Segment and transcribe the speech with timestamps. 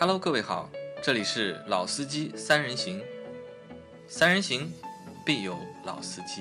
[0.00, 0.66] Hello，各位好，
[1.02, 3.02] 这里是老司机三人行，
[4.08, 4.72] 三人行
[5.26, 5.54] 必有
[5.84, 6.40] 老司机。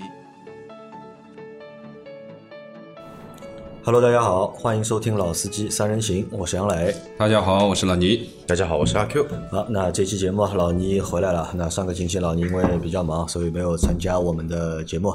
[3.84, 6.96] Hello，大家好，欢迎收听《老司机三人行》，我是杨磊。
[7.18, 8.30] 大家好，我是老倪。
[8.48, 9.28] 大家好，我是阿 Q。
[9.52, 11.52] 好，那这期节目老倪回来了。
[11.54, 15.14] 那上个星期老倪因为比较忙，所以没有参加我们的节目。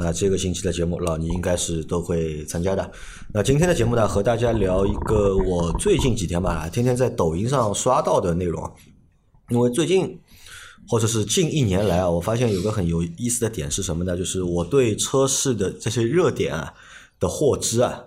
[0.00, 2.88] 那这个星期的节目，老倪应该是都会参加的。
[3.34, 8.72] 那今天的节目呢，和大家聊一个我最近几天吧，天天在抖音上刷到的内容。
[9.48, 10.20] 因为最近
[10.86, 14.16] 或者是近一年来啊，我发现有个很有意思的点是什么呢？
[14.16, 16.74] 就是我对车市的这些热点啊
[17.18, 18.04] 的获知啊，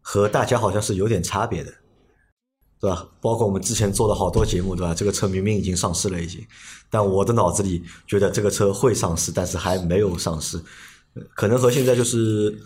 [0.00, 1.72] 和大家好像是有点差别的。
[2.80, 3.06] 对吧？
[3.20, 4.94] 包括我们之前做的好多节目，对吧？
[4.94, 6.44] 这个车明明已经上市了，已经，
[6.88, 10.56] 但我的脑子里觉得这个车会上市，但是还没有上市。
[11.14, 12.56] 呃可能和现在就是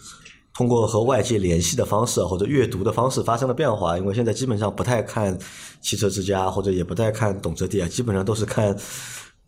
[0.54, 5.36] 通过和外界联系的方式或者阅读的方式发生了变化，因为现在基本上不太看
[5.80, 8.76] 汽车之家，或者也不太看懂车帝啊，基本上都是看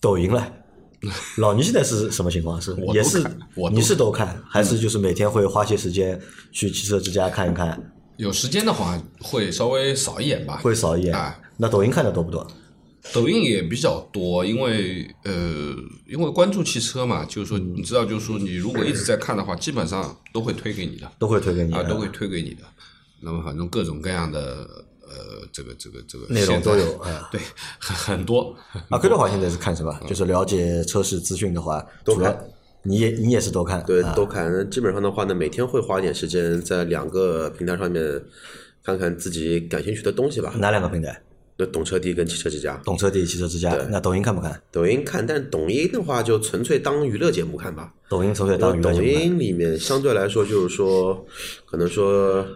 [0.01, 0.51] 抖音了。
[1.37, 2.61] 老倪现在是什么情况？
[2.61, 3.23] 是也是
[3.71, 6.19] 你是都看，还是就是每天会花些时间
[6.51, 7.79] 去汽车之家看一看，
[8.17, 11.39] 有时间的话会稍微扫一眼吧，会扫一眼哎？
[11.57, 12.47] 那抖音看的多不多？
[13.13, 15.33] 抖音也比较多，因为呃，
[16.09, 22.63] 因为关注汽车嘛，就是说你知道，就是说你如果一直在看的话，基本上都会推给你的都会推给你啊，的都会推给你的。
[23.21, 24.67] 那么反正各种各样的
[25.03, 27.41] 呃，这个这个这个内容都有啊 对，
[27.79, 28.55] 很很多。
[28.89, 29.97] 阿 Q 的话，现在是看什么？
[30.07, 32.37] 就是了解车市资讯的话，主要
[32.87, 34.71] 你也你也是多看，对，啊都看。
[34.71, 38.23] 基本上的话呢，每天会花一点时间在两个平台上面
[38.85, 40.55] 看看自己感兴趣的东西吧。
[40.59, 41.21] 哪两个平台？
[41.59, 43.75] 那懂车帝跟汽车之家，懂车帝、汽车之家。
[43.89, 44.61] 那抖音看不看？
[44.71, 47.95] 抖音看，但抖音的话就纯粹当娱乐节目看吧。
[48.11, 49.21] 抖音纯粹当娱乐抖节目抖。
[49.21, 51.27] 音里面相对来说就是说，
[51.65, 52.47] 可能说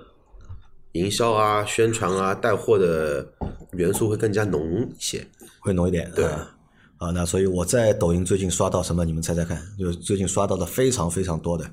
[0.92, 3.26] 营销啊、宣传啊、带货的
[3.72, 5.26] 元素会更加浓一些。
[5.60, 6.12] 会浓一点。
[6.14, 6.54] 对啊，
[7.00, 9.06] 啊，那所以我在抖音最近刷到什么？
[9.06, 9.58] 你们猜猜看？
[9.78, 11.64] 就是最近刷到的非常非常多的。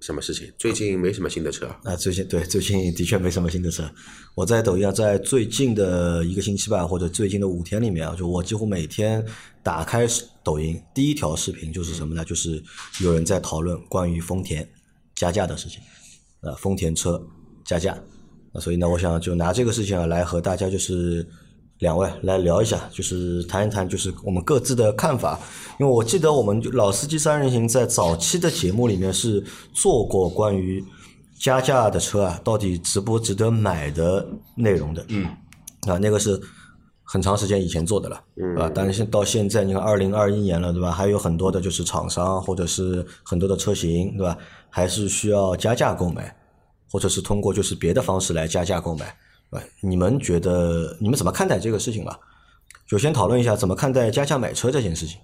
[0.00, 0.50] 什么事情？
[0.58, 1.66] 最近没什么新的车。
[1.84, 3.84] 啊，最近对最近的确没什么新的车。
[4.34, 9.22] 我在抖音啊，在最近的一个星期吧，或者最近的五天里面啊，就我几乎每天
[9.62, 10.06] 打开
[10.42, 12.24] 抖音，第一条视频就是什么呢？
[12.24, 12.64] 就是
[13.02, 14.66] 有人在讨论关于丰田
[15.16, 15.82] 加价的事情，
[16.40, 17.22] 呃，丰田车
[17.66, 17.94] 加价。
[18.54, 21.28] 那所以呢，我想就拿这个事情啊，来和大家就是
[21.80, 25.38] 两位来聊一下，就是谈一谈就是我们各自的看法。
[25.78, 29.42] 因为我记得我们就老司机三人行在早期的节目里面是
[29.72, 30.84] 做过关于
[31.38, 35.04] 加价的车啊，到底值不值得买的内容的。
[35.08, 35.24] 嗯，
[35.88, 36.38] 啊，那个是
[37.02, 40.92] 很长时间以前做的了，嗯，啊，但是现到现在，你看二零二一年了，对吧？
[40.92, 44.36] 还有很多的就是厂商或者是很多的车型，对吧？
[44.68, 46.36] 还是需要加价购买，
[46.92, 49.16] 或者是通过就是别的方式来加价购买，
[49.50, 49.66] 对吧？
[49.80, 52.18] 你们觉得你们怎么看待这个事情吧？
[52.86, 55.18] 就先讨论一下怎么看待加价买车这件事情。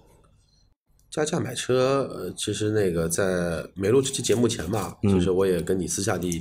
[1.08, 6.38] 加价买车，呃，其实那个在没录这期节目前吧，其实我也跟你私下里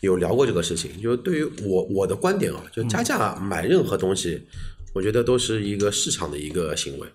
[0.00, 0.98] 有聊过这个事情。
[1.02, 4.46] 就对于我我的观点啊，就加价买任何东西，
[4.94, 7.08] 我觉得都是一个市场的一个行为，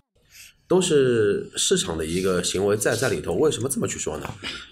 [0.70, 3.34] 都是市场的一个行为在在里头。
[3.34, 4.30] 为什么这么去说呢？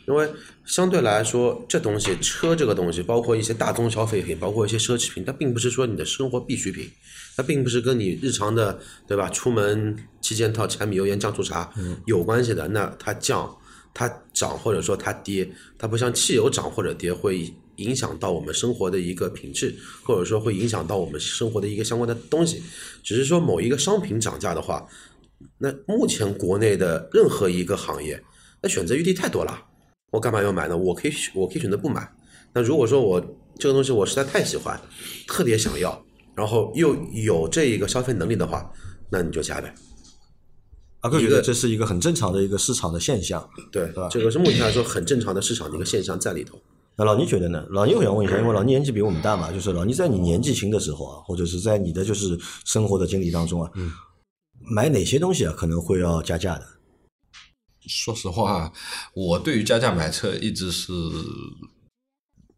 [0.08, 0.30] 因为
[0.63, 6.88] 相对来说，这东西车这个东西，包括一些大宗消费品，包括一些奢侈品，它并不是说你的生活必需品，
[7.36, 9.28] 它并不是跟你日常的对吧？
[9.30, 11.74] 出门七件套柴米油盐酱醋茶
[12.06, 12.68] 有关系的。
[12.68, 13.57] 那它降、
[13.91, 15.50] 它涨或者说它跌，
[15.80, 22.62] 它不像汽油涨或者跌会影响到我们生活的一个品质，或者说会影响到我们生活的一个相关的东西。
[23.03, 24.88] 只是说某一个商品涨价的话，
[25.58, 28.22] 那目前国内的任何一个行业，
[28.62, 29.58] 那选择余地太多了，
[30.12, 30.78] 我干嘛要买呢？
[30.78, 32.08] 我可以我可以选择不买。
[32.53, 33.20] 那如果说我
[33.58, 34.80] 这个东西我实在太喜欢，
[35.28, 36.03] 特别想要，
[36.36, 38.72] 然后又有这一个消费能力的话，
[39.09, 39.74] 那你就加呗。
[41.02, 43.48] 阿哥觉得这是一个很正常的一个市场的现象。
[43.72, 46.60] 对，这个是目前来说很正常的市场的一个现象在里头。
[46.95, 47.63] 那老倪觉得呢？
[47.69, 52.36] 老倪，我想问一下，因为老倪年纪比我们大嘛，就是老倪在你年纪轻的时候啊，或者是在你的就是
[52.66, 53.72] 生活的经历当中啊，
[54.69, 56.68] 买哪些东西啊可能会要加价的？
[57.88, 58.72] 说实话，
[59.14, 60.92] 我对于加价买车一直是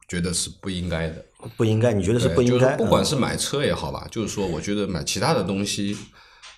[0.08, 1.24] 觉得是不应该的。
[1.56, 1.94] 不应该？
[1.94, 2.66] 你觉得是不应该？
[2.66, 5.96] 就是不管啊是买车也好吧，就是说，我觉得买其他的东西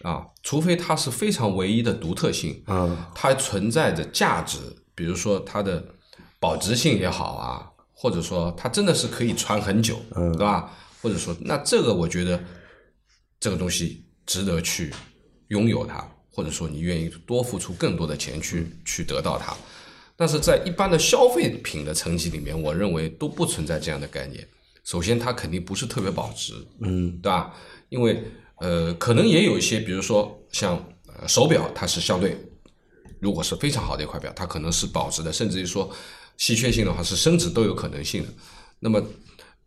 [0.04, 4.58] 啊，除非它是非常唯一的独特性，嗯，它存在着价值，
[4.96, 5.84] 比如说它的
[6.40, 10.72] 保值性也好啊，或者说它真的是可以穿很久，嗯对吧？
[11.02, 12.42] 或者说，那这个我觉得
[13.40, 14.94] 这个东西值得去
[15.52, 19.56] 拥有它，或者说你愿意多付出更多的钱去去得到它。
[20.16, 24.48] 但是在一般的消费品的层级里面，我认为都不存在这样的概念。
[24.84, 27.54] 首先它肯定不是特别保值，嗯，对吧？
[27.90, 28.24] 因为
[28.60, 30.78] 呃，可能也有一些，比如说像
[31.08, 32.38] 呃手表，它是相对，
[33.20, 35.90] 如果是非常好的一块表，它可能是保值的，甚至于说
[36.38, 38.30] 稀缺性的话是升值都有可能性的。
[38.80, 39.04] 那么，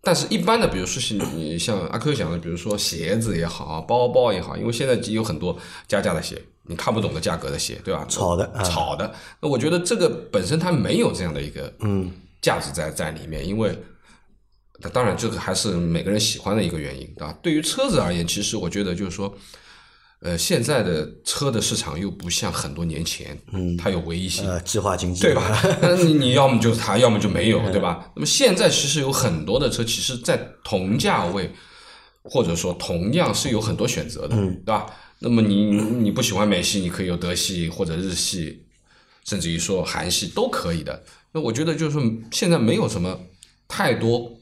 [0.04, 5.58] 但是一般的，比如说是你像阿 Q 讲的，比如说鞋子也好，包包也好，因为现在有很多
[5.88, 8.06] 加价的鞋，你看不懂的价格的鞋，对吧？
[8.08, 9.12] 炒的啊炒的。
[9.40, 12.12] 那我觉得这个本身它没有这样的一个嗯
[12.42, 13.76] 价值在在里面，因为
[14.80, 17.38] 那当然这个还是每个人喜欢的一个原因，对吧？
[17.42, 19.34] 对于车子而言，其实我觉得就是说。
[20.24, 25.60] 呃，现在的车的市场又不像很多年前，嗯，它有唯一性，呃，计划经济对吧？
[25.82, 28.10] 那你你要么就是它， 要么就没有，对吧？
[28.16, 31.52] 那么现在其实有很多的车，其实在同价位
[32.22, 34.86] 或者说同样是有很多选择的，对吧？
[35.18, 38.64] 那么你你不喜欢美系，你可以有德系或者日系，
[39.26, 41.04] 甚至于说韩系都可以的。
[41.32, 43.20] 那我觉得就是说现在没有什么
[43.68, 44.34] 太多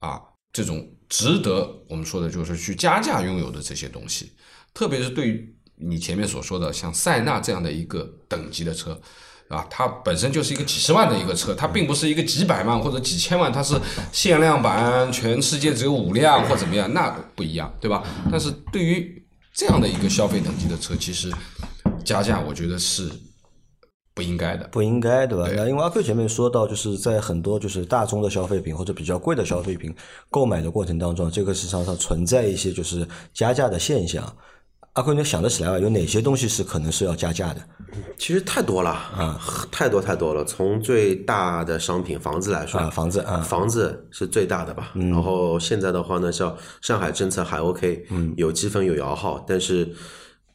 [0.00, 0.20] 啊
[0.52, 4.32] 这种值得我们说的就是去加价拥有的这些东西。
[4.74, 9.00] 特别是对于你前面所说的像塞纳这样的一个等级的车，
[9.48, 13.74] 啊，它本身就是一个几十万的一个车，它并不是一个几百万或者几千万，它是
[14.12, 18.02] 限量版，全世界只有五辆或怎么样，那不一样，对吧？
[18.30, 21.32] 但是对于这样的一个消费等级的车，其实
[22.04, 23.10] 加价，我觉得是
[24.14, 24.66] 不应该的。
[24.68, 25.48] 不应该，对吧？
[25.54, 29.94] 那因为阿 Q 前面说到，就是在很多就是大宗的消费品或者比较贵的消费品
[30.30, 34.24] 购买的过程当中，这个市场上存在一些就是加价的现象。
[34.94, 35.78] 阿坤，你想得起来吧？
[35.78, 37.60] 有哪些东西是可能是要加价的？
[38.16, 40.44] 其实太多了啊，太多太多了。
[40.44, 44.92] 从最大的商品房子来说，啊，房子啊，房子是最大的吧。
[44.94, 49.92] 然后现在的话呢，像上海政策还 OK，嗯，有积分有摇号，但是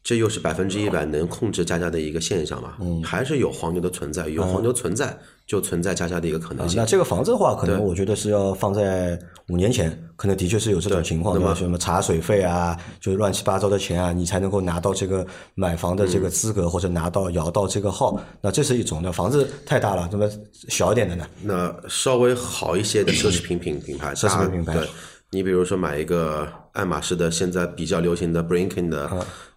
[0.02, 2.76] 这又是百分之一百能控制加价的一个现象嘛？
[2.80, 5.18] 嗯，还是有黄牛的存在，有黄牛存在
[5.50, 6.78] 就存在加价的一个可能性。
[6.78, 9.92] 那这个房子的话，可能我觉得是要放在五年前。
[10.16, 11.56] 可能的确是有这种情况，对吧？
[11.56, 15.26] 什么茶水费啊，就是乱七八糟的钱啊，你才能够拿到这个
[15.56, 18.22] 买房的这个资格，或者拿到摇到这个号。
[18.42, 19.00] 那这是一种。
[19.02, 20.30] 那房子太大了，那么
[20.68, 21.26] 小一点的呢？
[21.42, 24.88] 那稍微好一些的奢侈品品品牌，奢侈品品牌，对，
[25.32, 29.10] 你比如说买一个爱马仕的，现在比较流行的 Brinkin 的，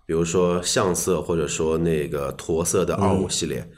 [0.06, 3.68] 比如说象色或者说那个驼色的二五系列，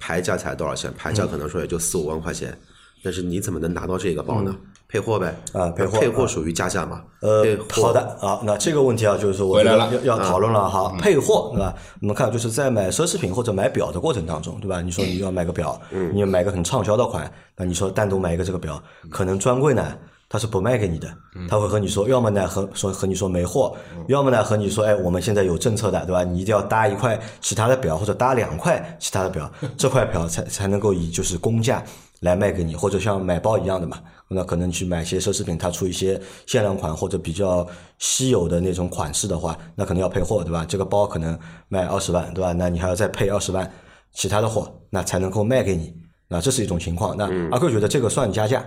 [0.00, 0.92] 牌价才多少钱？
[0.96, 2.58] 牌价可能说也就四五万块钱，
[3.04, 4.56] 但是你怎么能拿到这个包呢？
[4.88, 7.00] 配货呗，啊，配货，配货属于加价嘛？
[7.20, 10.92] 呃，好的，啊，那这个问题啊，就是说我要要讨论了哈。
[10.98, 11.72] 配货对吧？
[12.02, 14.82] 我们看就是在买奢侈品或者买表的过程当中，对吧？
[14.82, 15.80] 你说你要买个表，
[16.12, 19.96] 你要买个很畅销的款，那你说单独买一个这个表，可能专柜呢
[20.32, 21.08] 他是不卖给你的，
[21.48, 26.22] 他会和你说，要么呢和说和你说没货，要么呢和你说，哎，我们现在有政策的，对吧？
[26.22, 31.82] 你一定要搭一块其他的表，或者搭两块其他的表， 这块表才才能够以就是公价
[32.20, 33.98] 来卖给你，或者像买包一样的嘛。
[34.28, 37.66] 那可能去买些奢侈品，它出一些限量款或者比较
[37.98, 40.64] 稀有的那种款式的话，那可能要配货，对吧？
[40.64, 41.36] 这个包可能
[41.66, 42.52] 卖二十万，对吧？
[42.52, 43.68] 那你还要再配二十万
[44.12, 45.92] 其他的货，那才能够卖给你。
[46.28, 47.16] 那这是一种情况。
[47.16, 48.64] 那阿贵觉得这个算加价？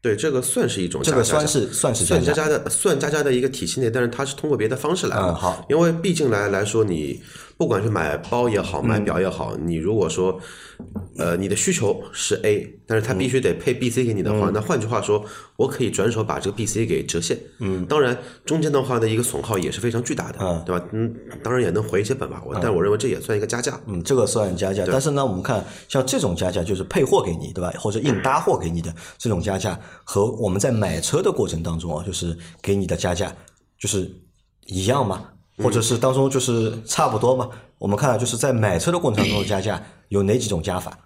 [0.00, 5.34] 对，这个算是一种，这个算是算是算加加的，算加加的一个体系内，但是它是通过别的方式来的。
[5.34, 7.22] 好，因为毕竟来来说你。
[7.58, 10.40] 不管是买包也好，买表也好，你如果说，
[11.16, 15.24] 呃，你的需求是 A，但是它必须得配 B、C 给你的话，那换句话说，
[15.56, 17.36] 我可以转手把这个 B、C 给折现。
[17.58, 20.86] 嗯，当然中间的话的一个损耗也是非常巨大的，对吧？
[20.92, 21.12] 嗯，
[21.42, 22.40] 当然也能回一些本吧。
[22.46, 23.80] 我，但我认为这也算一个加价。
[23.86, 24.84] 嗯，这个算加价。
[24.86, 27.72] 但是呢，我们看像这种加价，就是配货给你，对吧？
[27.80, 33.34] 或者硬搭货给你的这种加价，和我们在买车的过程当中啊，就是给你的加价，
[33.76, 34.08] 就是
[34.66, 35.24] 一样吗？
[35.62, 37.48] 或者是当中就是差不多嘛？
[37.78, 40.96] 我们看就是在买车的过程当中加价有哪几种加法？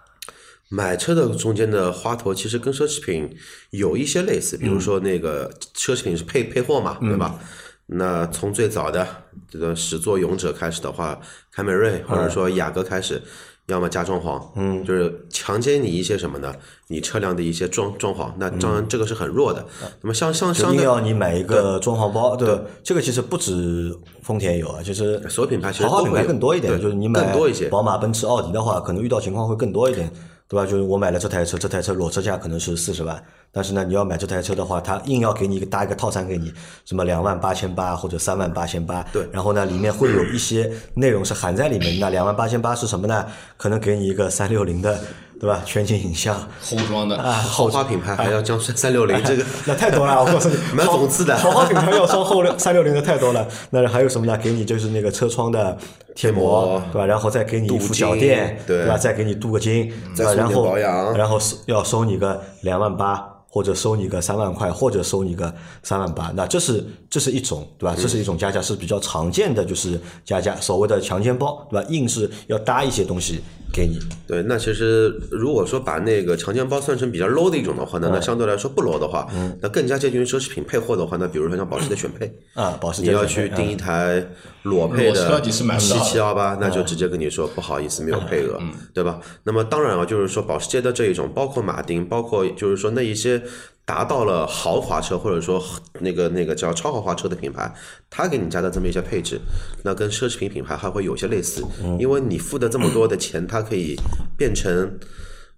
[0.69, 3.37] 买车的中间的花头其实跟奢侈品
[3.71, 7.39] 有一些类似，比如说那个奢侈品是配配货嘛，对吧？
[7.87, 9.07] 那从最早的
[9.51, 13.21] 这个始作俑者开始的话，凯美瑞或者说雅阁开始。
[13.69, 16.53] 要么加装潢，嗯，就是强奸你一些什么呢？
[16.89, 19.65] 你车辆的一些装装潢，那当然这个是很弱的。
[20.01, 30.13] 那么像像像，一定要你买一个装潢包，对，这个其实不止丰田有啊，就是所有品牌其实豪华品牌更多一点，就是你买更多一些宝马、奔驰、奥迪的话，可能遇到情况会更多一点。
[30.53, 30.67] 对吧？
[30.67, 33.19] 就是我买了这台车，这台车裸车价可能是四十万，
[33.51, 36.53] 但是呢，你要买这台车的话，他硬要给你一个搭一个套餐给你，
[36.85, 39.03] 什么两万八千八或者三万八千八。
[39.11, 39.27] 对。
[39.33, 41.99] 然后呢，里面会有一些内容是含在里面。
[41.99, 43.25] 那两万八千八是什么呢？
[43.57, 45.01] 可能给你一个三六零的。
[45.41, 45.61] 对吧？
[45.67, 50.23] 全景影像，后装的啊，豪华品牌还要装三六零， 这个 那太多了。
[50.23, 51.37] 我告诉你，蛮讽刺的。
[51.37, 53.45] 豪华品牌要装后六三六零的太多了。
[53.71, 54.39] 那还有什么呢？
[54.41, 55.77] 给你就是那个车窗的
[56.15, 57.07] 贴膜，对吧？
[57.07, 58.97] 然后再给你一副脚垫，对吧？
[58.97, 60.35] 再给你镀个金，对吧？
[60.35, 60.77] 然后
[61.17, 65.53] 然后要收你个两万八或者收你个三万块，或者收你个
[65.83, 67.95] 三万八，那这是这是一种，对吧？
[67.99, 71.87] 这是一种加价，是比较常见的，就是加价，所谓的强奸包，对吧？
[71.91, 73.43] 硬是要搭一些东西
[73.73, 73.99] 给你。
[74.27, 79.27] 对，那其实如果说把那个强奸包算成比较 low 的一种的话呢，那相对来说不 low 的话，
[79.61, 84.25] 那更加接近于奢侈品配货的话，那比如说像保时捷选配啊保时你要去订一台
[84.63, 88.61] 裸配的你是买不七七幺八，那就直接跟你说不好意思，没有配额，
[88.95, 89.21] 对吧？
[89.45, 93.43] 那么当然啊，就是说保时捷的这一种，包括马丁，包括就是说那一些。
[93.85, 95.63] 达到了豪华车或者说
[95.99, 97.73] 那个那个叫超豪华车的品牌，
[98.09, 99.41] 他给你加的这么一些配置，
[99.83, 101.65] 那跟奢侈品品牌还会有些类似，
[101.99, 103.97] 因为你付的这么多的钱，它可以
[104.37, 104.99] 变成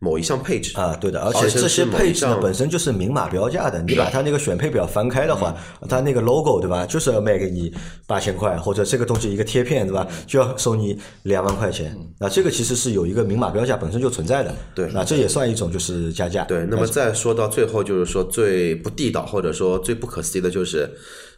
[0.00, 3.80] 某一项配置啊，对的，而且这些配置呢本身就是明码标价的。
[3.88, 5.56] 你把它那个选配表翻开的话，
[5.88, 7.72] 它那个 logo 对吧，就是要卖给你
[8.06, 11.96] 八千块，或者这个东西一个贴片对吧，就要收你两万块钱。
[12.18, 14.54] 那这个其实是有一个明码标价本身就存在的。
[14.74, 16.44] 对那这也算一种就是加价。
[16.44, 20.90] 对，那么再说到最后，就是说最不地道或者说最不可思议的，就是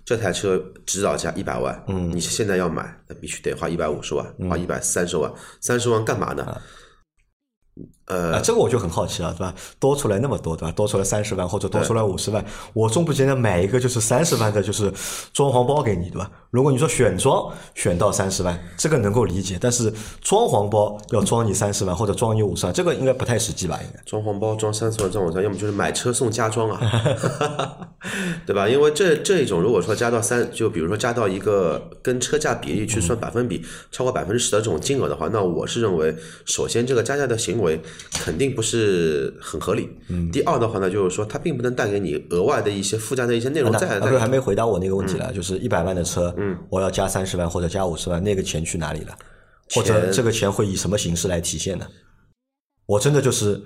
[0.05, 6.61] 这台车指导价一百万，嗯，你现在要买，那必须得花一百五十万，花一百三十万，三十万干嘛呢？
[8.07, 9.55] 呃啊，，这个我就很好奇了，对吧？
[9.79, 10.73] 多出来那么多，对吧？
[10.73, 14.93] 多出来三十万或者多出来五十万，我总不见得买一个就是三十万的，就是
[15.33, 16.31] 装潢包给你，对吧？
[16.51, 23.79] 如果你说选装选到三十万，这个能够理解，但是装潢包要装你三十万或者装你五十万，这个应该不太实际吧？
[23.83, 24.01] 应该。
[24.05, 26.81] 装潢包装三十万，装五十万，要么就是买车送家装啊，
[28.47, 28.69] 对吧？
[28.69, 37.81] 因为这这一种如果说加到三，就比如说加到一个跟车价比例去算百分比超过百分之十的这种金额的话，那我是认为，首先这个加价的行为
[38.13, 39.89] 肯定不是很合理。
[40.09, 49.17] 嗯第二的话呢，就是说它并不能带给你额外的一些附加的一些内容那在在那个还没回答我那个问题了，就是一百万的车，嗯，我要加三十万或者加五十万，那个钱去哪里了？
[49.75, 51.87] 或者这个钱会以什么形式来体现呢？
[52.87, 53.61] 我真的就是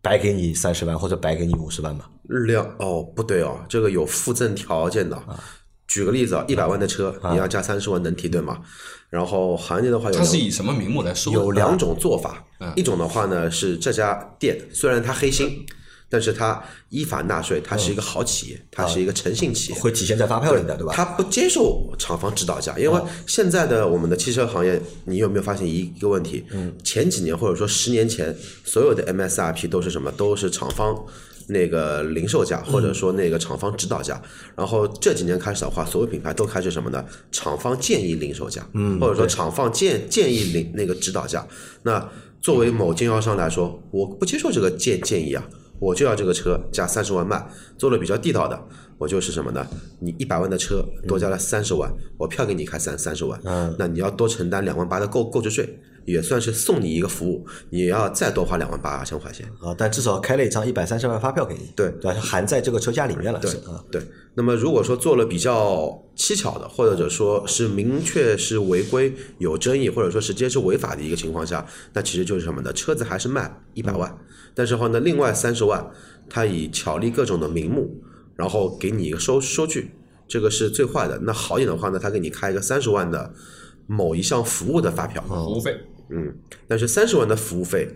[0.00, 2.04] 白给你三十万或者白给你五十万吗？
[2.46, 5.20] 量哦，不对哦，这个有附赠条件的。
[5.90, 8.60] 举个例子啊，一百万的车你要加三十万能提对吗？
[9.08, 11.32] 然后行业的话有它是以什么名目来收？
[11.32, 12.44] 有两种做法，
[12.76, 15.66] 一种的话呢是这家店虽然它黑心，
[16.08, 20.92] 但是它依法纳税，它是一个好企业，它是一个诚信企业，会体现在发票里的，对吧？
[20.94, 26.44] 它不接受厂方指导价，因为现在的我们的汽车行业，你有没有发现一一个问题？
[26.52, 28.32] 嗯，前几年或者说十年前，
[28.64, 30.12] 所有的 MSRP 都是什么？
[30.12, 30.96] 都是厂方
[31.50, 34.20] 那个零售价，或者说那个厂方指导价。
[34.56, 37.04] 然后这几年开始的话，所有品牌都开始什么呢？
[37.30, 41.46] 厂方建议零售价，嗯，或者说厂方建建议零那个指导价。
[41.82, 42.08] 那
[42.40, 45.46] 作为某经销商来说，我不接受这个建建议啊，
[45.78, 48.58] 我就要这个车加三十万卖，做的比较地道的，
[48.96, 49.66] 我就是什么呢？
[49.98, 55.78] 你一百万的车多加了三十万，我票给你开三三十万，嗯，那你要多承担两万八的购购置税，
[56.10, 59.46] 也算是送你一个服务，你要再多花两万八千块钱。
[59.60, 62.12] 啊，但至少开了一张一百三十万发票给你，对对？
[62.14, 63.84] 含在这个车价里面了，对啊。
[63.90, 64.02] 对，
[64.34, 65.86] 那么如果说做了比较
[66.16, 72.72] 蹊跷的，或者说是明确是违规、有争议，或者说直接是违法的一个情况下，那其实就是什么呢？
[72.72, 74.16] 车子还是卖一百万，
[74.54, 75.90] 但是话呢，另外三十万，
[76.28, 78.02] 他以巧立各种的名目，
[78.36, 79.90] 然后给你一个收收据，
[80.28, 81.18] 这个是最坏的。
[81.22, 83.32] 那好一点的话呢，他给你开一个三十万的
[83.86, 85.76] 某一项服务的发票，服务费，
[86.10, 86.34] 嗯，
[86.68, 87.88] 但是三十万的服务费，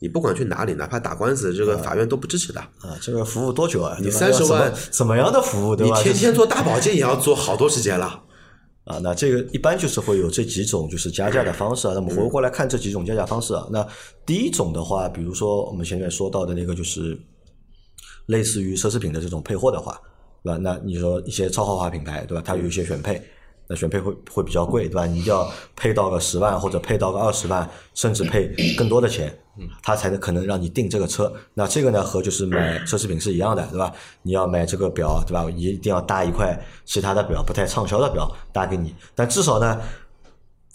[0.00, 2.60] 你不管去哪里，哪怕打官司，这个法院都不支持的。
[2.60, 3.96] 啊，这个服务多久啊？
[4.00, 5.96] 你对吧30万要怎么怎么样的服务，对吧？
[5.98, 8.24] 你天天做大保健也要做好多时间了。
[8.84, 11.94] 啊，那这个一般就是会有这几种就是加价的方式啊。
[11.94, 13.86] 那么回过来看这几种加价方式啊，那
[14.26, 17.16] 第一种的话，比如说我们前面说到的那个就是
[18.26, 20.00] 类似于奢侈品的这种配货的话，
[20.42, 20.58] 对吧？
[20.60, 22.42] 那你说一些超豪华品牌，对吧？
[22.44, 23.22] 它有一些选配，
[23.72, 25.06] 那选配会会比较贵，对吧？
[25.06, 29.34] 你一定要配到个十万或者配到个二十万，甚至配更多的钱，
[29.82, 31.32] 它才能可能让你订这个车。
[31.54, 33.90] 那这个呢和就是买奢侈品是一样的，对吧？
[34.20, 35.46] 你要买这个表，对吧？
[35.54, 39.80] 你一定要搭一块其他的表不太畅销的表搭给你，但至少呢。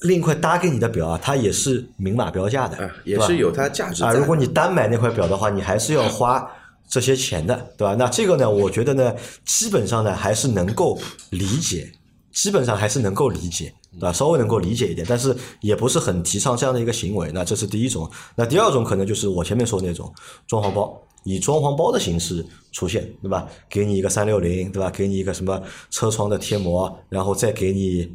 [0.01, 6.47] 另一块搭给你的表啊，它也是明码标价的，啊，也是有它价值在啊，如果你单买那块表的话，你还是要花
[6.87, 7.95] 这些钱的，对吧？
[7.97, 10.99] 那这个呢，我觉得呢，基本上呢还是能够
[11.31, 11.91] 理解，
[12.37, 14.13] 基本上还是能够理解，对吧？
[14.13, 17.31] 稍微能够理解一点，但是也不是很提倡这样的一个行为。
[17.33, 18.07] 那这是第一种。
[18.35, 20.13] 那第二种可能就是我前面说的那种
[20.45, 23.47] 装潢包，以装潢包的形式出现，对吧？
[23.67, 24.87] 给你一个三六零，对吧？
[24.91, 28.07] 给你一个什么车窗的贴膜，然后再给你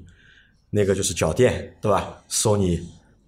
[0.70, 2.16] 那个就是脚垫，对吧？
[2.28, 2.80] 收你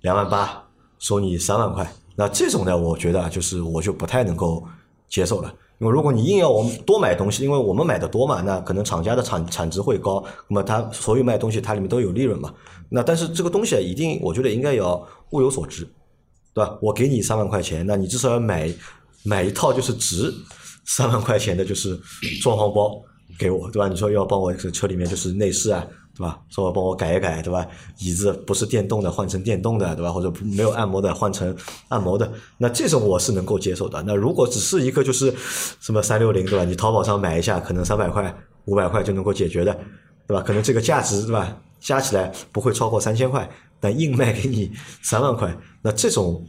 [0.03, 0.65] 两万八，
[1.01, 1.93] 收你三万块。
[2.15, 4.65] 那这种呢，我觉得啊就是我就不太能够
[5.09, 5.53] 接受了。
[5.79, 12.55] 因为如果你硬要我们多买东西，因为我们买的多嘛，那可能厂家的产产值会高，那么它所有卖东西它里面都有利润嘛。
[12.89, 15.85] 那但是这个东西，一定我觉得应该要物有所值，
[16.55, 16.79] 对吧？
[16.81, 18.73] 我给你三万块钱，那你至少要买
[19.25, 20.33] 买一套就是值
[20.87, 21.99] 三万块钱的就是
[22.41, 23.03] 装潢包
[23.37, 23.89] 给我，对吧？
[23.89, 25.85] 你说要帮我车里面就是内饰啊，
[26.17, 26.41] 对吧？
[26.49, 27.67] 说帮我改一改，对吧？
[27.99, 30.13] 椅子不是电动的换成电动的，对吧？
[30.13, 31.55] 或者没有按摩的换成
[31.89, 34.03] 按摩的，那这种我是能够接受的。
[34.07, 35.35] 那如果只是一个就是
[35.81, 36.65] 什么三六零，对吧？
[36.65, 38.35] 你淘宝上买一下，可能三百块、
[38.67, 39.77] 五百块就能够解决的，
[40.29, 40.43] 对吧？
[40.43, 41.61] 可能这个价值，对吧？
[41.81, 46.47] 加起来不会超过三千块，但硬卖给你三万块，那这种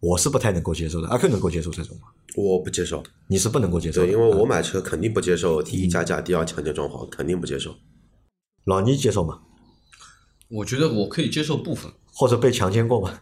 [0.00, 1.08] 我是不太能够接受的。
[1.08, 2.08] 阿 Q 能够接受这种吗？
[2.36, 7.74] 我不接受，你是不能够接受的，对，因为我买车肯定不接受第一加价，第二强奸装潢，肯定不接受。
[8.64, 9.40] 老倪接受吗？
[10.48, 13.20] 我觉得我可以接受部分，或者被强奸过吗？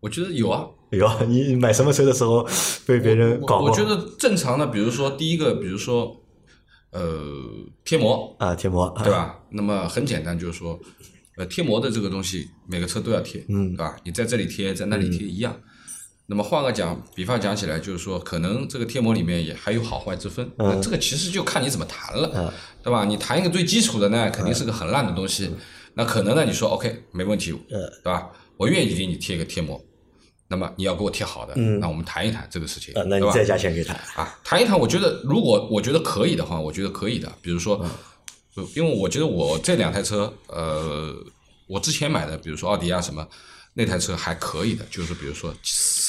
[0.00, 0.66] 我觉得有啊。
[0.90, 2.44] 有啊，你买什么车的时候
[2.84, 3.70] 被别人搞过？
[3.70, 6.20] 我觉得正常的，比如说第一个，比如说
[6.90, 7.32] 呃
[7.84, 9.38] 贴膜，啊，贴膜，对吧？
[9.50, 10.78] 那么很简单，就是说，
[11.36, 13.96] 呃，贴膜的这个东西每个车都要贴，嗯对吧？
[14.04, 15.56] 你在这里贴，在那里贴一样。
[16.30, 22.28] 那么换个讲，比方讲起来，就是说，可能这个贴膜里面也还有好坏之分，那这个其实就看你怎么谈了，
[22.84, 23.04] 对吧？
[23.04, 25.50] 你谈一个最基础的呢，肯定是个很烂的东西，
[25.94, 27.50] 那可能呢，你说 OK 没问题，
[28.04, 28.30] 对吧？
[28.56, 29.84] 我愿意给你贴一个贴膜，
[30.46, 37.28] 那么你要给我贴好的，那我们谈一谈这个事情，对吧你再加钱给他，啊，谈一谈，我觉得如果我觉得可以的话，我觉得可以的。
[37.42, 37.84] 比如说，
[38.54, 41.12] 呃因为我觉得我这两台车，呃，
[41.66, 43.26] 我之前买的，比如说奥迪啊什么，
[43.74, 45.52] 那台车还可以的，就是比如说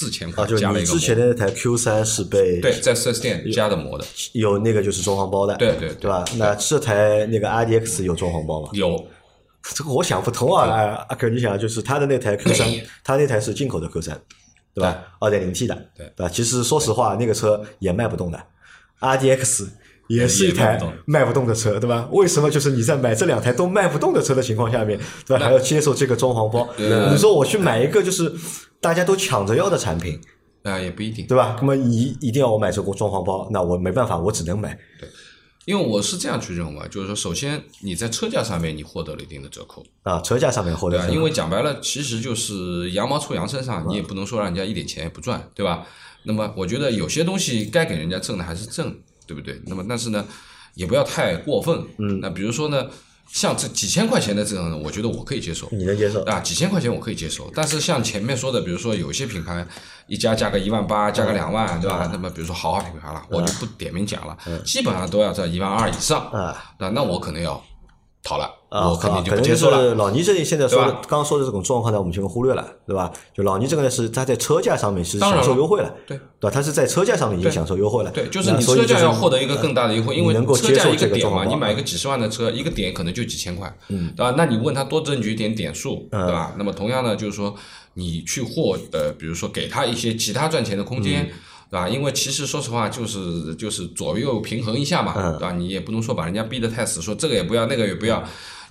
[0.01, 6.25] 四千块啊，就加了一个你之前，的那台 Q 三是被对，在四 S 店加的膜的，有那个就是装潢包的，对对对吧？
[6.38, 8.70] 那这台那个 RDX 有装潢包吗？
[8.74, 9.05] 有
[9.75, 10.67] 这个我想不通啊！
[10.67, 12.67] 啊阿克，你想就是他的那台 Q 三，
[13.03, 14.20] 他那台是进口的 Q 三，
[14.74, 15.03] 对吧？
[15.20, 16.27] 二点零 T 的，对吧？
[16.27, 18.41] 其实说实话，那个车也卖不动的
[19.00, 19.67] ，RDX
[20.08, 22.10] 也是一台卖不动卖不动的车，对吧？
[22.12, 25.46] 为什么就是你在买这两台都卖不动的车的情况下面，对吧？
[25.46, 26.67] 还要接受这个装潢包？
[26.77, 28.34] 你说我去买一个就是
[28.81, 30.19] 大家都抢着要的产品，
[30.63, 31.55] 啊、也不一定，对吧？
[31.59, 34.77] 那么你一定要我买这个装潢包，那我没办法，我只能买。
[34.99, 35.08] 对
[35.65, 45.86] 因为我是这样去认为，就是说，首先你在车价上面你获得了一定的折扣，啊，车价上面获得因为讲白了，其实就是羊毛出羊身上，你也不能说让人家一点钱也不赚，对吧？
[46.23, 48.91] 那么我觉得有些东西该给人家挣的还是挣，
[49.27, 49.62] 对不对？
[49.67, 50.25] 那么但是呢，
[50.73, 51.86] 也不要太过分。
[51.99, 52.88] 嗯，那比如说呢，
[53.34, 55.67] 像这几千块钱的这种，我觉得我可以接受。
[55.72, 56.22] 你能接受？
[56.26, 59.65] 啊，几千块钱我可以接受，但是像前面说的，比如说有些品牌
[60.08, 62.10] 一家加个一万八，加个两万，对吧？
[62.12, 66.74] 那么比如说豪华品牌了，我就不点名讲了，基本上都要在一万二以上啊。
[66.78, 67.63] 那那我可能要
[68.22, 69.89] 逃了，啊，我肯定就可能就不接受了。
[69.89, 73.12] 是老倪这里现在说的刚刚说的这种状况呢，我们全部忽略了，对吧？
[73.36, 76.49] 就老倪这个呢，是他在车价上面是享受优惠了，对对吧？
[76.49, 84.36] 他是在车价上面已经享受优惠了，对，就是你车价要获得一个更大的优惠，因为能够车价一个点嘛，你买一个几十万的车，一个点可能就几千块，嗯，对吧？
[84.38, 86.53] 那你问他多争取一点点数，嗯对吧？
[86.57, 87.53] 那么同样呢，就是说
[87.95, 91.29] 你去获呃，比如说给他一些其他赚钱的空嗯间。
[91.69, 91.88] 对吧？
[91.88, 95.53] 因为其实说实话，就是就是左右平衡一下嘛，嗯对吧？
[95.53, 98.21] 你也不能说把人家逼得太死，说这个也不要，那个也不要，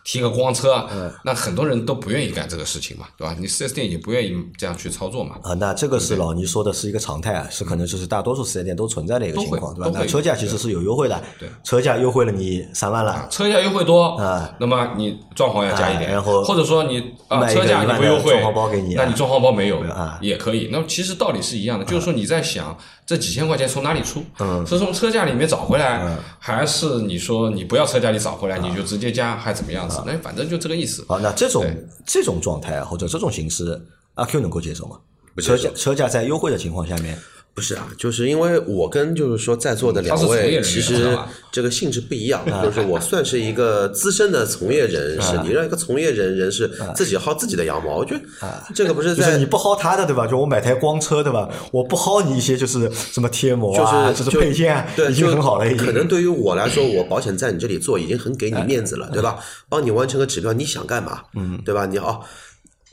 [0.04, 1.10] 提个光车，嗯。
[1.24, 3.36] 那很多人都不愿意干这个事情嘛，对吧？
[3.38, 9.90] 你四 S 店也不愿意这样去操作嘛，啊，那这个是老倪说的是一个常态啊，是可能就是大多数四 S 店都存在的一个情况，对吧？
[9.94, 11.48] 那车价其实是有优惠的，对。
[11.64, 14.50] 车价优惠了你三万了，车价优惠多，啊。
[14.58, 19.04] 那么你装潢要加一点，啊然后或者说你啊车价你不优惠，装潢包给你啊。
[19.04, 20.18] 那你装潢包没有啊。
[20.20, 20.68] 也可以。
[20.72, 24.24] 那么其实道理是一样的，就是说你在想这几千块钱从哪里出？
[24.38, 24.66] 嗯。
[24.66, 29.99] 是从车价里面找回来，还是你说你不要车价你找回来，你就直接加，还怎么样子？
[30.06, 31.04] 那反正就这个意思。
[31.08, 31.64] 啊，那这种
[32.06, 33.80] 这种状态啊，或者这种形式，
[34.14, 34.98] 阿 Q 能够接受吗？
[35.34, 37.18] 不接受车价车价在优惠的情况下面，
[37.60, 41.14] 不是啊，就是因为我跟就是说在座的两位，其实
[41.52, 42.42] 这个性质不一样。
[42.64, 48.20] 就是我算是一个资深的从业人士，你让一个从业人人士自己薅自己的羊毛，我觉得
[48.74, 50.26] 这个不是在就是你不薅他的，对吧？
[50.26, 51.46] 就我买台光车，对吧？
[51.70, 59.38] 我不薅你一些就是什么贴膜啊，就是是配件啊，对，已经就很好了，可能对于我来说，我保险在你这里做已经很给你面子了，对吧？
[59.68, 61.20] 帮你完成个指标，你想干嘛？
[61.34, 61.84] 嗯，对吧？
[61.84, 62.20] 你哦，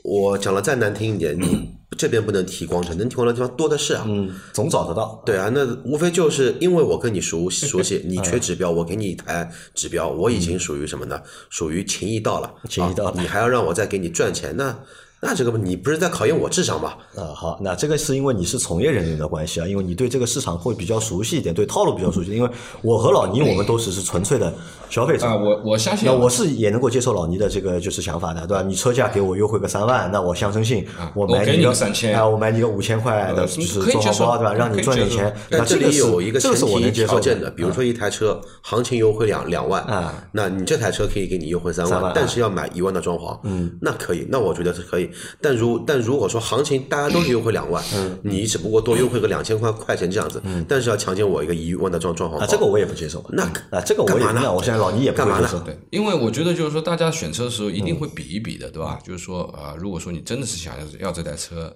[0.08, 4.04] 我讲的再难听一点，你这边不能提光城， 能提光的地方多的是啊。
[4.08, 5.22] 嗯，总找得到。
[5.26, 11.20] 对啊，那无非就是因为我跟你熟 熟悉，你缺指标，我给你一台指标，我已经属于什么呢？
[11.50, 14.78] 属于情谊到了，情谊到你还要让我再给你赚钱，那
[15.20, 16.96] 那这个你不是在考验我智商吧？
[17.16, 22.30] 啊，好，那这个是因为你是从业人员的关系啊，因为你对这个市场会比较熟悉一点，对套路比较熟悉。
[22.30, 22.48] 因为
[22.82, 24.54] 我和老倪，我们都只是纯粹的
[24.88, 28.62] 消费者啊，我我相信那我是也能够接受老倪的这个就是想法的，对吧？
[28.62, 34.54] 你车价给我优惠个三万，那我象征性，我买你你个个3000啊，我买你个五千块的，呃就是装潢包，对吧？
[34.54, 35.34] 让你赚点钱。
[35.50, 45.07] 那但这里有一个前这个是我能提接受条件的，比如说一台车行情优惠两两万啊，那你这台车可以给你优惠三万，但是要买一万的装潢，嗯，那可以，那我觉得是可以。
[45.08, 45.14] 以。
[45.40, 53.24] 但如但如果说行情大家都是优惠两万，嗯你只不过多优惠个两千块块钱这样子，嗯但是要强奸我一个一万的状状况，啊，这个我也不接受。
[53.30, 55.64] 那啊，这个我也干嘛呢，我现在老倪也不干嘛呢会接受。
[55.64, 58.98] 对，因为我觉得就是说，大家选车的时候一嗯定会比一比的，对吧？
[59.04, 61.74] 就是说，呃，如果说你真的是想要要这台车，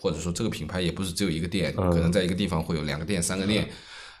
[0.00, 3.68] 或者说这个品牌也不是只有一个店，嗯可能在一个地方会有两个店、三个店，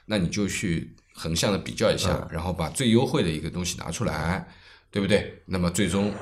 [0.06, 4.48] 那你就去横向的比较一嗯下，然后把最优惠的一个东西拿出来，
[4.90, 5.42] 对不对？
[5.46, 6.12] 那么最终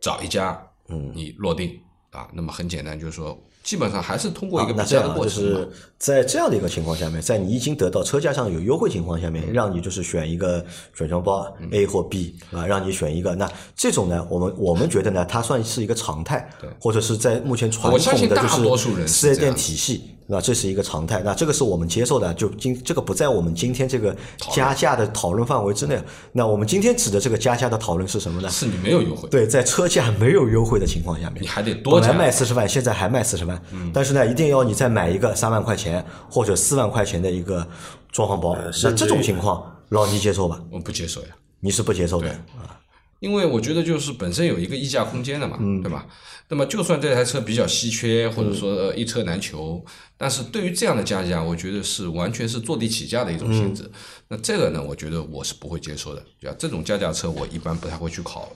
[0.00, 1.78] 找一家，嗯，你落定
[2.10, 5.28] 啊，那么很简单，就是说，基本上还是通过一个比较的啊那这样啊，就。
[5.28, 5.68] 是
[5.98, 13.34] 在这样的一个情况下面，在你已经得到车价上有优惠情况下面，让你就是选一个选装包 A 或 B 啊，让你选一个。
[13.34, 20.10] 那这种呢，我们我们觉得呢，它算是一个常态，或者是在目前传统的就是四 S 店体系。
[20.26, 24.16] 那这是一个常态，那这个是我们接受的，就今这个不在我们今天这个
[24.52, 26.00] 加价的讨论范围之内。
[26.32, 28.48] 那我们今天指的这个加价的讨论是什么呢？
[28.48, 33.60] 是你没有优惠，对，在车价没有优惠的情况下面，你还得多本来卖四十万，现在还卖四十万，
[33.92, 37.66] 但是呢，一定要你再买一个三万块钱或者四万块钱的一个
[38.10, 40.60] 装潢包，那这种情况，老倪接受吧？
[40.70, 41.28] 我不接受呀。
[41.60, 42.80] 你是不接受的啊
[43.20, 46.06] 因为我觉得就是本身有一个溢价空间的嘛，嗯对吧？
[46.50, 49.82] 那么就算这台车比较稀缺，或者说呃一车难求，
[50.16, 53.90] 但是对于这样的加价，我觉得是完全是坐地起价的一种性嗯质。
[54.28, 56.24] 那这个呢，我觉得我是不会接受的。
[56.40, 56.56] 对吧？
[56.58, 58.52] 这种加价车，我一般不太会去考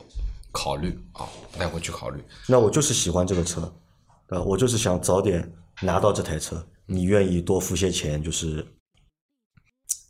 [0.52, 2.22] 考虑啊，不太会去考虑。
[2.46, 3.62] 那我就是喜欢这个车，
[4.28, 8.64] 啊，我就是想早点拿到这台车，你愿意多付些钱，就是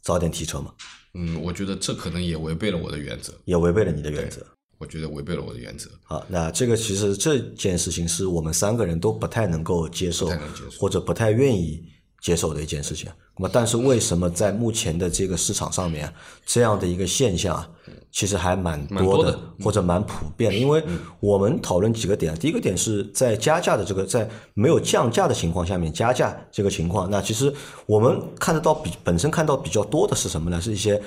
[0.02, 0.74] 早点提车嘛，
[1.14, 4.46] 嗯，我觉得这可能也违背了我的原则，也违背了你的原则。
[4.78, 5.90] 我觉得违背了我的原则。
[6.04, 10.30] 好，那这个其实这件事情是我们三个人都不太能够接受，
[10.78, 11.82] 或者不太愿意
[12.20, 13.10] 接受的一件事情。
[13.36, 16.12] 那么，但是为什么在目前的这个市场上面，
[16.44, 17.70] 这样的一个现象啊，
[18.10, 20.58] 其实还蛮多的，多的或者蛮普遍的？
[20.58, 20.82] 因为
[21.20, 27.52] 我们讨论几个点，第一个点是在加价的这个在没有降价的情况下面加价这个情况，那其实
[27.86, 30.60] 我们看得到比本身看到比较多的是什么呢？
[30.60, 31.00] 是一些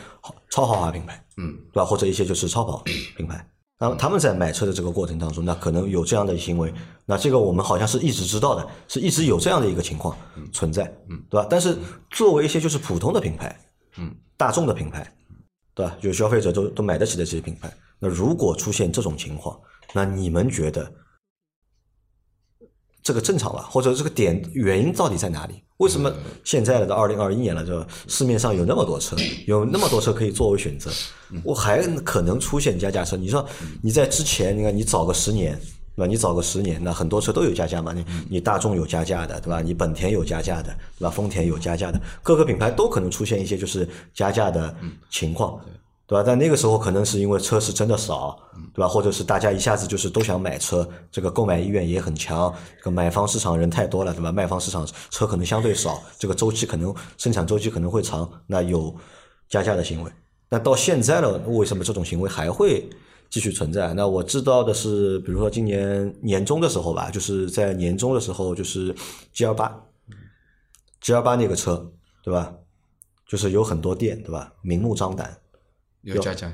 [0.49, 1.85] 超豪华品牌，嗯，对吧？
[1.85, 2.81] 或者一些就是超跑
[3.17, 3.45] 品牌。
[3.81, 6.71] 那么他们在买车的这个过程当中，那可能有这样的行为，
[7.03, 10.15] 那这个我们好像是一直知道的，是一直有这样的一个情况
[10.53, 10.83] 存在，
[11.31, 11.47] 对吧？
[11.49, 11.75] 但是
[12.11, 13.59] 作为一些就是普通的品牌，
[13.97, 15.11] 嗯，大众的品牌，
[15.73, 15.97] 对吧？
[15.99, 19.59] 就消费者都都买得起的这些品牌，那如果出现这种情况，
[19.95, 20.93] 那你们觉得
[23.01, 23.63] 这个正常吧？
[23.63, 25.63] 或者这个点原因到底在哪里？
[25.81, 26.13] 为什么
[26.43, 29.17] 现在了到二零二一年了，就市面上有那么多车，
[29.47, 30.91] 有那么多车可以作为选择，
[31.43, 33.17] 我还可能出现加价车？
[33.17, 33.45] 你说
[33.81, 35.59] 你在之前，你看你早个十年。
[35.93, 36.07] 对吧？
[36.07, 37.91] 你早个十年，那很多车都有加价嘛。
[37.91, 39.61] 你你大众有加价的，对吧？
[39.61, 41.09] 你本田有加价的，对吧？
[41.09, 44.73] 丰田有加价的，各个品牌都可能出现一些就是加价的
[45.09, 45.59] 情况。
[46.11, 46.23] 对吧？
[46.27, 48.37] 但那个时候可能是因为车是真的少，
[48.73, 48.85] 对吧？
[48.85, 54.29] 或者是大家一下子就是都想买车，这个购买意愿也很强，这个买方市场人太多了，对吧？
[54.29, 58.93] 卖方市场车可能相对少，这个周期可能生产周期可能会长，那有
[59.47, 60.11] 加价的行为。
[60.49, 62.89] 那到现在了，为什么这种行为还会
[63.29, 63.93] 继续存在？
[63.93, 68.93] 那我知道的是，比如说今年年中的时候吧，就是在年中的时候，就是
[69.31, 69.73] G 幺八
[70.99, 71.89] ，G 幺八那个车，
[72.21, 72.53] 对吧？
[73.25, 74.51] 就是有很多店，对吧？
[74.61, 75.37] 明目张胆。
[76.03, 76.51] 有加价，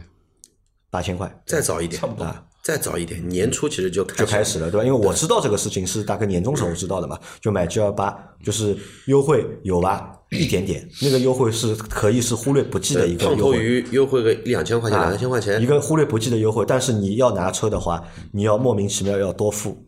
[0.90, 4.86] 八千块再早一点，差不多啊，再早一点，年初其实就开就开始了，对吧？
[4.86, 13.64] 因为我知道这个事情是大概年终时候知道的嘛，就买 G 幺八，就是优惠有吧，一点点， 那个优惠是可以是忽略不计的一个胖头优惠。
[13.64, 19.86] 鱼优惠个一两千块钱，啊两三千块钱一，个忽略不计的优惠，但是你要拿车的话，你要莫名其妙要多付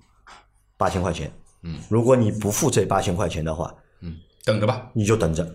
[0.78, 1.32] 八千块钱。
[1.63, 4.89] 嗯，如果你不付这八千块钱的话，嗯等着吧。
[4.93, 5.45] 你就等着。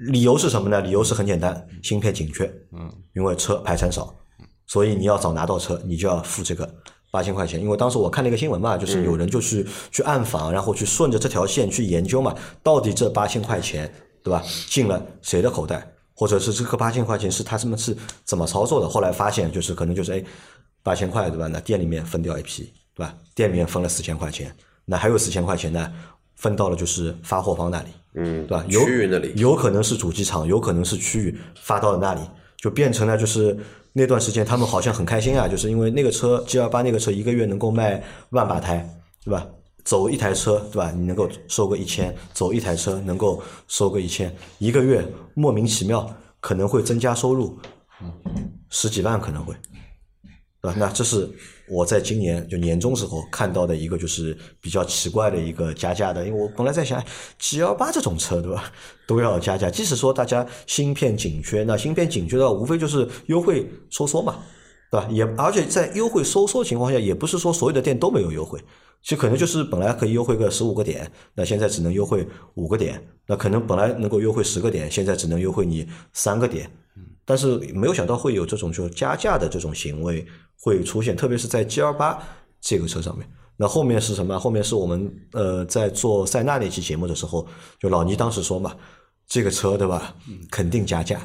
[0.00, 0.80] 啊，理由是什么呢？
[0.80, 2.50] 理由是很简单，芯片紧缺。
[2.72, 4.14] 嗯，因为车排产少，
[4.66, 6.68] 所以你要早拿到车，你就要付这个
[7.10, 7.60] 八千块钱。
[7.60, 18.88] 因为当时我看了一个新闻嘛，就是有人就是、去暗访，然后去顺着这条线去研究嘛，到底这八千块钱，对吧，进了谁的口袋，或者是这个八千块钱是他们是怎么操作的？
[18.88, 20.24] 后来发现就是可能就是哎，
[20.82, 21.46] 八千块对吧？
[21.48, 23.14] 那店里面分掉一批，对吧？
[23.34, 25.92] 店里面分了四千块钱，那还有四千块钱呢，
[26.40, 27.88] 分到了就是发货方那里。
[28.14, 28.64] 嗯，对吧？
[28.68, 32.20] 有区域那里有可能是主机厂，有可能是区域发到了那里，
[32.56, 33.56] 就变成了就是
[33.92, 38.84] 那段时间他们好像很开心啊，就是因为那个车 G 二八那个车一个月能够卖万把台，
[39.24, 39.46] 对吧？
[39.84, 40.90] 走一台车，对吧？
[40.90, 47.56] 你能够收个一千，走一台车能够收个一千，一个月莫名其妙可能会增加收入，
[48.68, 49.54] 十几万可能会，
[50.60, 50.74] 对吧？
[50.76, 51.30] 那这是
[51.70, 57.02] 我在今年就年终时候看到的一个就是比较奇怪的一个加价的，因为我本来在想
[57.38, 58.72] ，G 幺八这种车对吧，
[59.06, 64.40] 都要加价，即使说大家芯片紧缺，那芯片紧缺的话无非就是优惠收缩嘛，
[64.90, 65.08] 对吧？
[65.10, 68.58] 也而且在优惠收缩情况下，也不是说所有的店都没有优惠，
[69.02, 76.68] 其实可能就是本来可以优惠个十五个点，那现在只能优惠五个点，那可能本来能够优惠十个点，现在只能优惠你三个点。
[77.24, 80.26] 但是没有想到会有这种就加价的这种行为
[80.60, 82.22] 会出现，特别是在 G 二八
[82.60, 83.26] 这个车上面。
[83.56, 84.38] 那后面是什么？
[84.38, 87.46] 后面是我们呃在做塞纳那期节目的时候，
[87.78, 88.74] 就老倪当时说嘛，
[89.26, 90.14] 这个车对吧，
[90.50, 91.20] 肯定加价。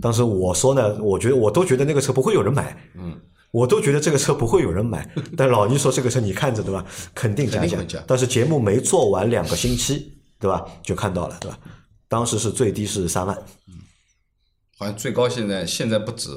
[0.00, 3.20] 当时我说呢，我觉得我都觉得那个车不会有人买，嗯，
[3.52, 5.08] 我都觉得这个车不会有人买。
[5.36, 8.02] 但老倪说这个车你看着对吧，肯定加价。
[8.06, 11.58] 但是节目没做完两个星期，对吧，就看到了，对吧？
[12.08, 13.36] 当时是最低是三万，
[14.78, 16.30] 好像最高现在现在不止，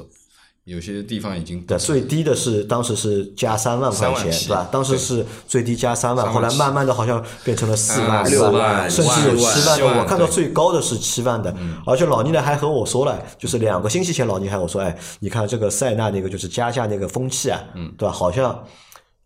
[0.71, 4.69] 有些地方已经对，最低的是当时是加三万块钱，起对吧？
[4.71, 9.99] 当时是最低加三万，3万后来慢慢的好像变成了四万、六万甚至有七万的。
[9.99, 11.53] 我看到最高的是七万的，
[11.86, 18.13] 而且老倪呢还和我说了，就是两个星期前老倪还和我说，哎，你看这个塞纳那个就是加价那个风气啊，嗯对吧？
[18.13, 18.63] 好像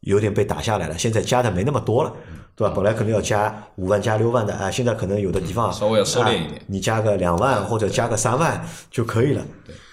[0.01, 2.11] 有点被打下来了，现在加的没那么多了。
[2.55, 2.73] 对吧？
[2.73, 9.41] 本来可能要加五万、加六万的啊，现在可能有的地方稍微要收敛一点啊你加个两万或者加个三万就可以了。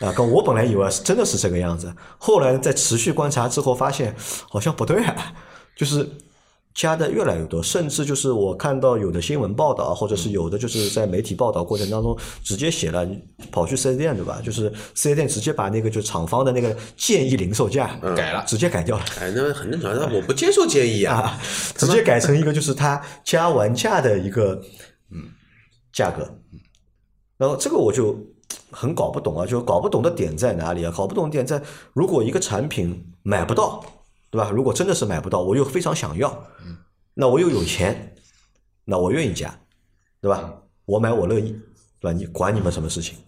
[0.01, 4.15] 啊，跟我本来以为是真的是这个样子，后来在持续观察之后发现
[4.49, 5.33] 好像不对啊，
[5.75, 6.09] 就是
[6.75, 13.19] 加的越来越多，甚至就是我看到有的新闻报道，或者是有的就是在媒体报道过程当中直接写了，你
[13.51, 14.41] 跑去四 S 店对吧？
[14.43, 19.05] 就是四 S 店直接把那个就厂方的那个建议零售价改了直接改掉了。
[19.21, 21.17] 哎，那很正常，那我不接受建议啊。
[21.17, 21.39] 啊，
[21.77, 24.61] 直接改成一个就是它加完价的一个
[25.11, 25.21] 嗯
[25.93, 26.27] 价格，
[27.37, 28.17] 然后这个我就
[28.71, 30.93] 很搞不懂啊，就搞不懂的点在哪里啊？
[30.97, 33.85] 搞不懂点在如果一个产品买不到，
[34.33, 34.51] 对吧？
[34.51, 36.47] 如果真的是买不到，我又非常想要，
[37.13, 38.17] 那我又有钱，
[38.87, 39.61] 那我愿意加，
[40.23, 40.55] 对吧？
[40.87, 41.53] 我买我乐意，
[42.01, 42.13] 对吧？
[42.13, 43.19] 你管你们什么事情？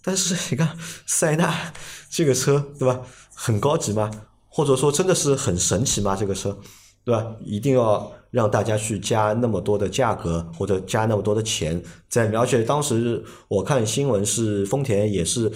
[0.00, 1.72] 但是你看塞纳
[2.08, 3.00] 这个车，对吧？
[3.34, 4.08] 很高级吗？
[4.48, 6.14] 或者说真的是很神奇吗？
[6.14, 6.56] 这个车，
[7.04, 7.34] 对吧？
[7.40, 12.38] 一定要让大家去加那么多的价格，或者加那么多的钱在里面。
[12.38, 15.50] 而且当时我看新闻是丰田也是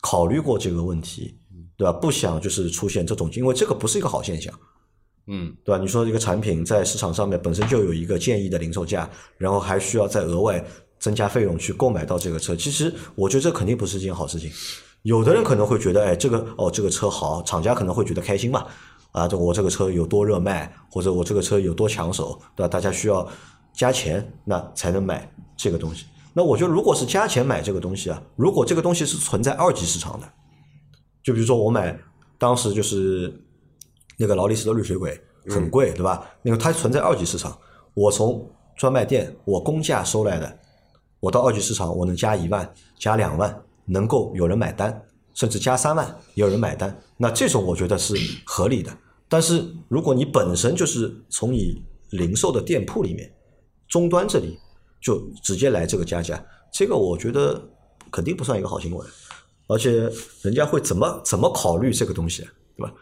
[0.00, 1.36] 考虑过这个问题，
[1.76, 1.92] 对吧？
[1.92, 4.52] 不想就是出现这种，因为这个不是一个好现象。
[5.26, 5.80] 嗯，对吧？
[5.80, 9.08] 你说一个产品在市场上面本身就有一个建议的零售价，
[9.38, 10.62] 然后还需要再额外
[10.98, 14.50] 增加费用去购买到这个车，其实我觉得这肯定不是一件好事情。
[15.02, 18.66] 有的人可能会觉得，哎，这个哦，这个车好，厂家可能会觉得开心嘛，
[19.12, 22.68] 啊，这我这个车有多热卖，或者我这个车有多抢手，对吧？
[22.68, 23.26] 大家需要
[23.74, 26.04] 加钱，那才能买这个东西。
[26.34, 30.32] 那我觉得，如果是加钱买这个东西啊，如果这个东西是存在二级市场的，
[31.24, 31.98] 就比如说我买
[32.38, 33.32] 当时就是
[34.16, 36.24] 那个劳力士的绿水鬼很贵，对吧？
[36.42, 37.58] 那个它存在二级市场，
[37.94, 40.58] 我从专卖店我公价收来的，
[41.20, 48.94] 我到二级市场我能加一万、加两万，能够有人买单，甚至加三万也有人买单，那这种我觉得是合理的。
[49.26, 53.32] 但是如果你本身就是从你零售的店铺里面
[53.88, 54.58] 终端这里
[55.00, 57.60] 就直接来这个加价，这个我觉得
[58.12, 59.06] 肯定不算一个好行为。
[59.66, 60.10] 而且
[60.42, 62.42] 人家会怎么怎么考虑这个东西，
[62.76, 62.92] 对吧？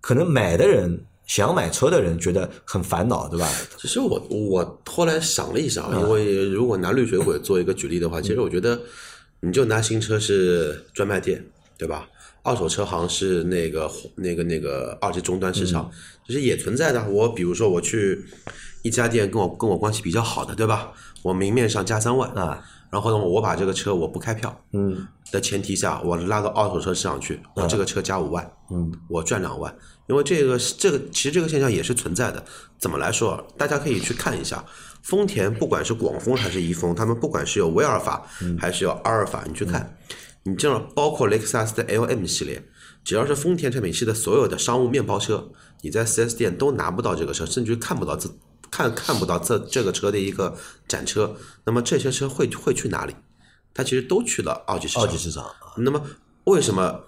[0.00, 3.48] 可能买的人想买车的人觉得很烦恼，对吧？
[3.78, 8.80] 其实我我后来想了一想，因为如果拿绿水鬼做一个举例的话，其实我觉得
[9.40, 11.44] 你就拿新车是专卖店，
[11.76, 12.08] 对吧？
[12.42, 15.90] 二手车行是那个那个那个二级终端市场，
[16.24, 17.04] 其实也存在的。
[17.10, 18.24] 我比如说我去
[18.82, 20.92] 一家店跟我跟我关系比较好的，对吧？
[21.22, 25.06] 我明面上加三万啊，然后呢，我把这个车我不开票，嗯。
[25.32, 32.40] 的前提下，我拉到二手车市场去，我这个车加五万，嗯，我赚两万，因为这个这个其实这个现象也是存在的。
[32.78, 33.44] 怎么来说？
[33.58, 34.64] 大家可以去看一下，
[35.02, 38.24] 丰田不管是广丰还是怡丰，他们不管是有威尔法
[38.56, 39.98] 还是有阿尔法，你去看，
[40.44, 42.62] 你这样包括雷克萨斯的 LM 系列，
[43.02, 48.30] 只要是丰田产品系的所有的商务面包车，你在 4S 店都拿不到这个车，甚至于看不到这
[48.70, 50.56] 看看不到这这个车的一个
[50.88, 51.36] 展车。
[51.64, 53.14] 那么这些车会会去哪里？
[53.74, 55.02] 它其实都去了二级市场。
[55.02, 55.44] 二级市场，
[55.76, 56.02] 那么
[56.44, 56.98] 为什么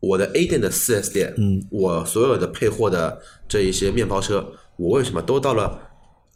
[0.00, 5.80] 我的 A 店的 4S 店，嗯，我所有的配货的这一些面包车，我为什么都到了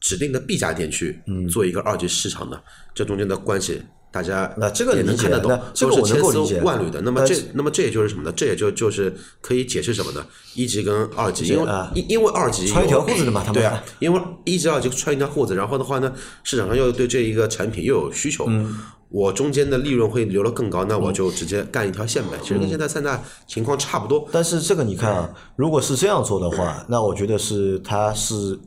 [0.01, 2.59] 指定的 B 家店去做一个二级市场呢？
[2.95, 7.01] 这中间的关系，大家那这个也能看得懂那，这个我能够理解万缕的。
[7.03, 8.33] 那么这那么这也就是什么呢？
[8.37, 10.27] 这也就就是可以解释什么呢？
[10.55, 18.77] 一级跟二级，因为啊因因为二级穿一条裤子的嘛他们对啊，因为一级二级穿一条裤子，然后的话呢，市场上又对这一个产品又有需求，嗯
[19.11, 22.33] 我中间的利润会留得更高，那我就直接干一条线呗。
[22.43, 24.29] 其实跟现在三大情况差不多。
[24.31, 28.59] 但是这个你看啊，如果是这样做的话，那我觉得是他是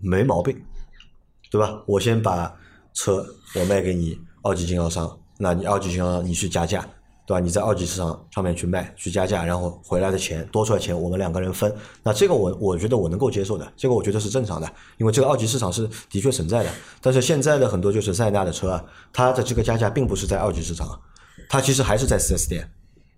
[0.00, 0.60] 没毛病，
[1.48, 1.80] 对吧？
[1.86, 2.52] 我先把
[2.92, 6.86] 车我卖给你二级经销商，那你二级经销商你去加价，
[7.26, 7.40] 对吧？
[7.40, 16.70] 你在二级市场上面去卖去加价，然后回来的钱多出来钱我们两个人分，那这个我我觉得我能够接受的，这个我觉得是正常的，因为这个二级市场是的确存在的。
[17.00, 18.78] 但是现在的很多就是塞纳的车，
[19.12, 21.00] 它的这个加价并不是在二级市场，
[21.48, 22.70] 它其实还是在四 S 店。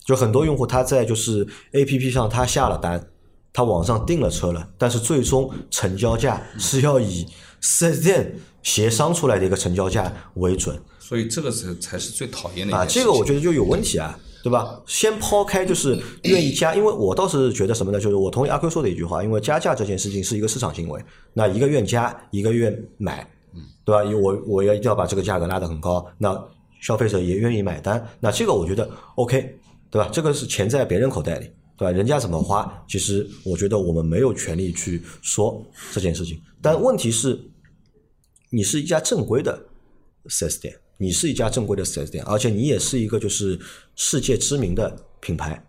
[0.05, 3.05] 就很多用户他在就是 A P P 上他下了单，
[3.53, 7.27] 他网上订了车了，但是最终成交价是要以
[7.61, 12.85] 四 S 店协商出来的一个成交价为准所以这个才才是最讨厌的一啊。
[12.85, 14.83] 这个我觉得就有问题啊，对吧？
[14.87, 18.01] 先抛开就是愿意加，因为我倒是觉得什么呢？
[18.01, 21.01] 就是我同意阿 Q 说的一句话，因为加价这件事情是一个市场行为，
[21.33, 23.25] 那一个愿加，一个愿买，
[23.85, 24.03] 对吧？
[24.03, 26.37] 因为我我要一定要把这个价格拉得很高，那
[26.81, 29.57] 消费者也愿意买单，那这个我觉得 OK，
[29.91, 30.11] 对吧？
[30.13, 31.47] 这个是钱在别人口袋里，
[31.79, 31.93] 对吧？
[31.93, 36.37] 人家怎么花，其实我觉得我们没有权利去说这件事情。
[36.61, 37.41] 但问题是，
[38.51, 39.57] 你是一家正规的
[40.29, 43.59] 4 S 店，你是一家正规的四 S 店，而且你也是一个就是
[43.95, 45.63] 世界知名的品牌，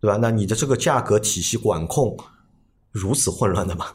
[0.00, 0.16] 对吧？
[0.20, 2.16] 那你的这个价格体系管控
[2.92, 3.86] 如此混乱的吗？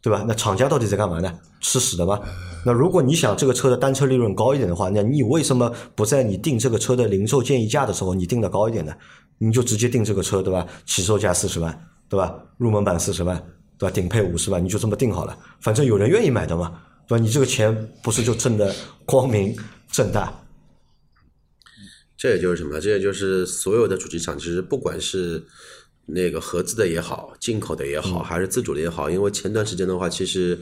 [0.00, 0.24] 对吧？
[0.28, 1.38] 那厂家到底在干嘛呢？
[1.60, 2.20] 吃屎的吗？
[2.66, 8.92] 那如果你想这个车的单车利润高一点的话，那你为什么不在你定这个车的零售建议价的时候，你定的高一点呢？
[9.38, 10.66] 你就直接定这个车，对吧？
[10.84, 12.34] 起售价四十万，对吧？
[12.58, 13.36] 入门版四十万，
[13.78, 13.94] 对吧？
[13.94, 17.22] 顶配五十万，你就这么定好了，反正有人愿意买的嘛，对吧？
[17.22, 19.56] 你这个钱不是就挣的光明
[19.90, 20.32] 正大？
[22.16, 22.80] 这也就是什么？
[22.80, 25.44] 这也就是所有的主机厂，其实不管是
[26.06, 30.58] 那个合资的也好，进口的也好，还是自主的也好，因为前段时间的话，其实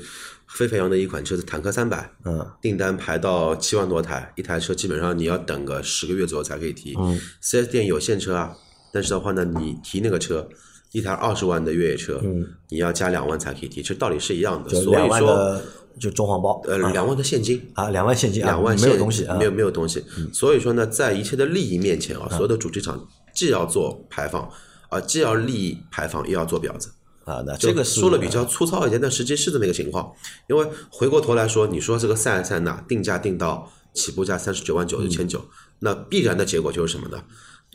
[0.49, 6.97] 飞飞扬的一款车是坦克三百，嗯，订单排到七万多台，一台车基本上你要等个十个月左右才可以提。
[6.99, 8.57] 嗯，4S 店有现车啊，
[8.93, 10.49] 但是的话呢，你提那个车，
[10.91, 14.71] 一台二十万的越野车，嗯，你要加两万才可以提，其实道理是一样的。
[14.71, 15.63] 所以说，
[16.01, 20.05] 就中黄包，呃，两万的现金，啊，两万现金啊，两万没有现东西啊，没有没有东西。
[20.33, 24.49] 所以说呢，在一切的利益面前啊，所有的主机厂既要做排放
[24.89, 26.91] 啊，既要利益排放，又要做婊子。
[27.25, 30.13] 啊，那这个说了比较粗糙一点，但实际是这么一个情况。
[30.49, 35.41] 因为回过头来说，你说这个塞塞纳定价定到起步价三十九万九千九，
[35.79, 37.23] 那必然的结果就是什么呢？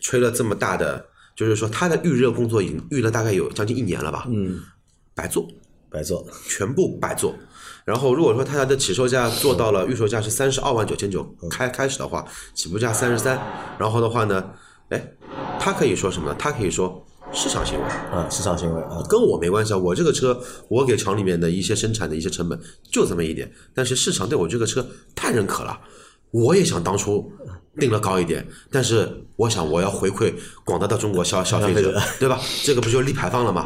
[0.02, 4.28] 吹了这么大的，就是说它的预热工作已经预了大概有将近一年了吧？
[4.30, 4.60] 嗯，
[5.16, 5.48] 白做，
[5.90, 7.34] 白做，全部白做。
[7.88, 13.40] 然后如果说它的起售价做到了预售价是三十二万九千九开开始的话，起步价三十三，
[13.80, 14.44] 然后的话呢，
[14.90, 15.02] 哎，
[15.58, 16.36] 他可以说什么呢？
[16.38, 17.86] 他可以说市场行为。
[18.12, 22.60] 啊，市场行为啊，跟我没关系啊，我这个车我给厂里面的一些生产的一些成本
[22.92, 25.80] 就这么一点，但是市场对我这个车太认可了，
[26.32, 27.32] 我也想当初
[27.80, 30.34] 定了高一点，但是我想我要回馈
[30.66, 32.38] 广大的中国消消费者，对吧？
[32.66, 33.64] 这个不就立牌坊了吗？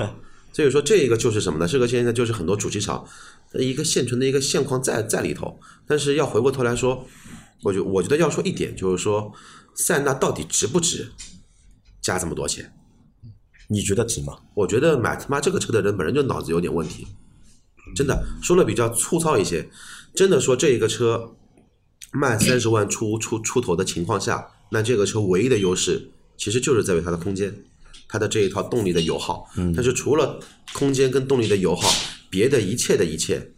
[0.54, 1.66] 所以说这个就是什么呢？
[1.66, 3.10] 这个现在就是很多主机厂的
[3.54, 7.06] 一个现存的一个现况在在里头，但是要回过头来说，
[7.64, 9.32] 我觉我觉得要说一点就是说，
[9.76, 11.12] 塞纳到底值不值
[12.02, 12.74] 加这么多钱？
[13.68, 14.38] 你觉得值吗？
[14.54, 17.08] 我觉得买他妈这个车的人本身就脑子有点问题，
[17.96, 19.70] 真的说的比较粗糙一些。
[20.14, 21.36] 真的说这一个车
[22.12, 27.64] 卖三十万出出出头的情况下，那这个车唯一的优势其实就是在于它的空间，
[28.10, 29.48] 它的这一套动力的油耗。
[29.56, 30.38] 嗯，但是除了
[30.74, 31.90] 空间跟动力的油耗，
[32.32, 33.52] 别的一切的一切，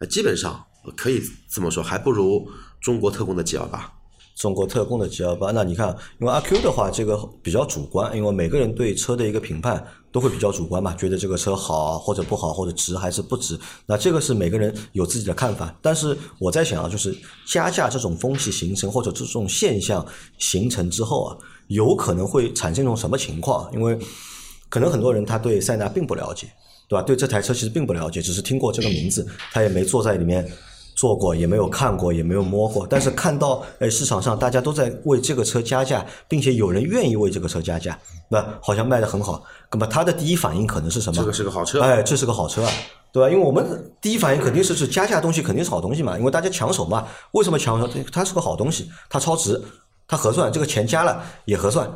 [0.00, 0.62] 呃，基本上
[0.94, 2.46] 可以这么说，还不如
[2.80, 3.92] 中国特供的 G 幺八。
[4.36, 15.74] 中国特供的 G 幺八，那你看，因为阿 Q 的话，这个比较主观，因为每个人对车的一个评判都会比较主观嘛，觉得这个车好或者不好，或者值还是不值，那这个是每个人有自己的看法。
[15.80, 20.04] 但是我在想啊，就是加价这种风气形成或者这种现象
[20.36, 23.72] 形成之后啊，有可能会产生一种什么情况？
[23.72, 23.98] 因为
[24.68, 26.46] 可能很多人他对塞纳并不了解，
[26.88, 27.02] 对吧？
[27.02, 30.46] 对这台车其实并不了解，只是听过这个名字，他也没坐在里面。
[30.98, 37.98] 做过也没有看过，也没有摸过，但是看到哎市场上大家都在为这个车加价，并且有人愿意为这个车加价，
[38.30, 39.44] 那好像卖的很好。
[39.70, 41.20] 那么他的第一反应可能是什么？
[41.20, 42.72] 这个是个好车，哎，这是个好车啊，
[43.12, 43.28] 对吧？
[43.28, 47.06] 因为我们第一反应肯定是是加价东西肯定是好东西嘛，因为大家抢手嘛。
[47.32, 47.86] 为什么抢手？
[48.10, 49.60] 它是个好东西，它超值，
[50.08, 51.86] 它合算，这个钱加了也合算。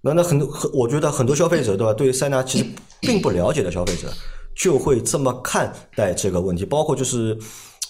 [0.00, 1.92] 那那很多很，我觉得很多消费者对吧？
[1.92, 2.66] 对塞纳其实
[3.00, 4.08] 并不了解的消费者，
[4.54, 7.38] 就会这么看待这个问题，包括就是。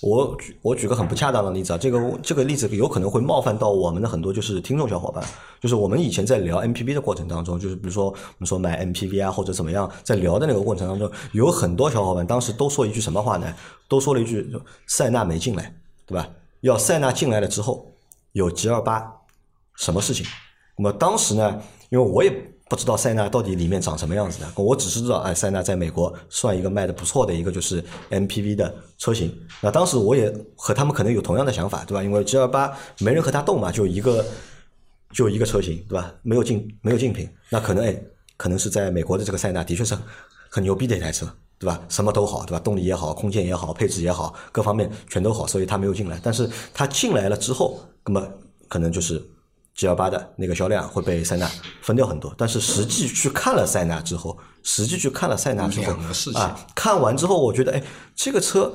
[0.02, 5.22] 我举我举个很不恰当的例子啊，这个这个例子有可能会冒犯到我们的很多就是听众小伙伴，
[5.60, 13.54] 就是我们以前在聊 MPV 的过程当中，就是比如说我们说买 MPV 啊或者怎么样，在聊的那个过程当中，有很多小伙伴当时都说一句什么话呢？
[13.88, 14.50] 都说了一句
[14.86, 15.70] 塞纳没进来，
[16.06, 16.26] 对吧？
[16.62, 17.86] 要塞纳进来了之后
[18.32, 19.06] 有 G 二八
[19.76, 20.24] 什么事情？
[20.78, 21.60] 那么当时呢，
[21.90, 22.32] 因为我也
[22.68, 29.36] 不知道塞纳到底里面长什么样子的，我只是知道，哎，塞纳在美国算一个卖的不错的一个就是 MPV 的车型。
[29.60, 32.02] 那当时我也和他们可能有同样的想法，对吧？
[32.02, 34.24] 因为 G 二八没人和他斗嘛，就一个
[35.12, 36.14] 就一个车型，对吧？
[36.22, 38.00] 没有竞没有竞品，那可能哎，
[38.36, 39.96] 可能是在美国的这个塞纳的确是
[40.48, 41.26] 很牛逼的一台车，
[41.58, 41.82] 对吧？
[41.88, 42.60] 什么都好，对吧？
[42.60, 46.20] 动力也好，空间也好，配置也好，各方面全都好，所以他没有进来。
[46.22, 48.28] 但是他进来了之后，那么
[48.68, 49.20] 可能就是
[49.74, 51.50] G 幺八的那个销量会被塞纳
[51.82, 52.34] 分掉很多。
[52.36, 55.92] 但是实际去看了塞纳之后，实际去看了塞纳之后
[56.34, 57.82] 啊，看完之后我觉得哎，
[58.14, 58.72] 这个车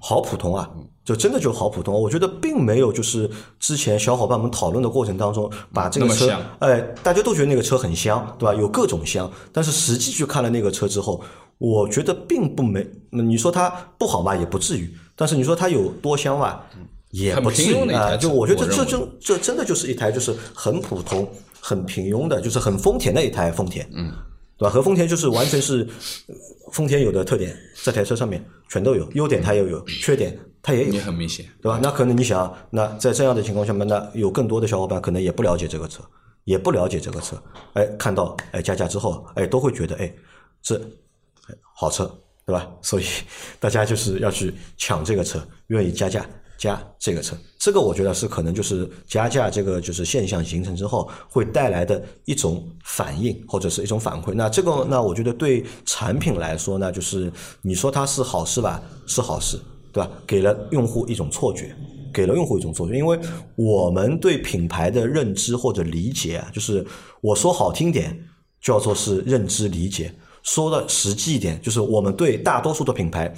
[0.00, 0.70] 好普通啊。
[1.06, 3.30] 就真的就好普通，我觉得并没有就是
[3.60, 8.52] 之前小伙伴们讨论的过程当中，把这个车哎，大家都觉得那个车很香，对吧？
[8.52, 11.22] 有各种香，但是实际去看了那个车之后，
[11.58, 16.66] 我觉得并不没，嗯你说它不好吧，也不至于，但是你说它有多香吧，
[17.16, 18.16] 也不至很平庸于啊。
[18.16, 21.28] 就我觉得这这这真这真的就是一台就是很普通、
[21.60, 24.12] 很平庸的，就是很丰田的一台丰田，嗯，
[24.58, 24.70] 对吧？
[24.70, 25.86] 和丰田就是完全是
[26.28, 26.34] 呃
[26.72, 31.46] 丰田有的特点，这台车上面全都有，优点它也有，缺点它也有也，很明显。
[31.62, 31.80] 对吧？
[31.82, 36.02] 那可能你想，那在这样的情况下面，那有更多的小伙伴可能也不了解这个车，
[36.44, 37.40] 也不了解这个车，
[37.74, 40.12] 哎，看到哎加价之后，哎，都会觉得哎
[40.62, 40.76] 这
[41.48, 42.04] 哎好车，
[42.44, 42.68] 对吧？
[42.82, 43.04] 所以
[43.60, 46.26] 大家就是要去抢这个车，愿意加价
[46.58, 54.32] 加这个车，这个我觉得是可能就是加价这个就是现象形成之后会带来的一种反应或者是一种反馈。
[54.34, 57.32] 那这个那我觉得对产品来说呢，就是
[57.62, 59.58] 你说它是好事吧，是好事。
[59.92, 60.10] 对吧？
[60.26, 61.74] 给了用户一种错觉，
[62.12, 63.18] 给了用户一种错觉，因为
[63.54, 66.86] 我们对品牌的认知或者理解啊，就是
[67.22, 68.14] 我说好听点
[68.60, 73.34] 叫做是认知理解，说的实际一点，就是我们对大多数的品牌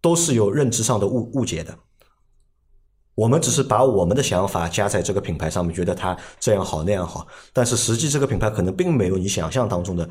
[0.00, 1.72] 都是有认知上的误误解的。
[3.18, 10.08] 我们只是把我们的想法加在这个品牌上面，觉得它这样好那样好，但是实际这个品牌可能并没有你想象当中的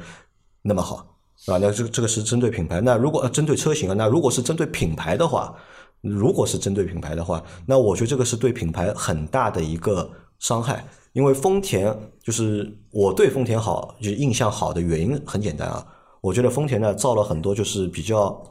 [0.62, 0.98] 那么好。
[1.46, 2.82] 啊，那这个这个是针对品牌。
[2.82, 5.56] 那如果、针对车型啊，那如果是针对品牌的话，
[6.02, 10.86] 如果是针对品牌的话，那我觉得这个是对品牌很大的一个伤害。
[11.14, 15.88] 因为丰田就是我对丰田好，就印象好的原因很简单啊，
[16.20, 18.44] 我觉得丰田呢造了很多就是比较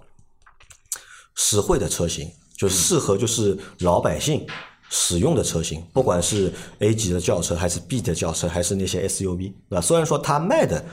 [1.35, 2.27] 实惠的车型，
[2.57, 4.47] 就适合就是老百姓
[4.89, 9.81] 使用的车型，不管是 A 级的轿车，还是 B 的轿车，还是那些 SUV，对吧？
[9.81, 10.85] 虽然说它卖的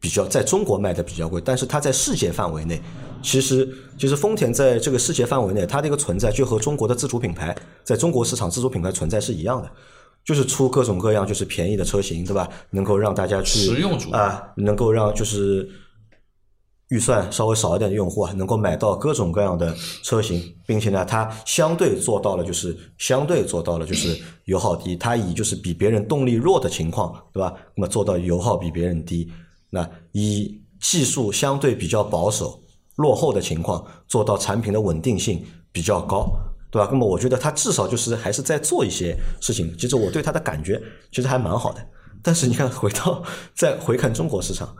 [0.00, 2.80] 比较在中国卖的比较贵，但是它在世界范围内，
[3.22, 3.68] 其实
[3.98, 7.54] 其实丰田在这个世界范围内，它的一个存在就和中国的自主品牌
[7.84, 9.70] 在中国市场自主品牌存在是一样的。
[10.22, 12.46] 就是出各种各样就是便宜的车型，对吧？
[12.68, 15.66] 能够让大家去实用主义啊，能够让就是
[16.90, 19.74] 预算稍微少一点的用户啊，能够买到各种各样的
[20.04, 27.52] 车型，并且呢，它相对做到了就是相对做到了就是油耗低，它以就是比别人动力弱的情况，对吧？
[27.74, 29.28] 那么做到油耗比别人低，
[29.70, 32.60] 那以技术相对比较保守、
[32.96, 36.30] 落后的情况，做到产品的稳定性比较高。
[36.72, 36.88] 对吧？
[36.88, 39.76] 那么我觉得它至少就是还是在做一些事情。
[39.76, 40.80] 其实我对它的感觉
[41.10, 41.84] 其实还蛮好的。
[42.22, 43.20] 但是你看，回到
[43.56, 44.72] 再回看中国市场，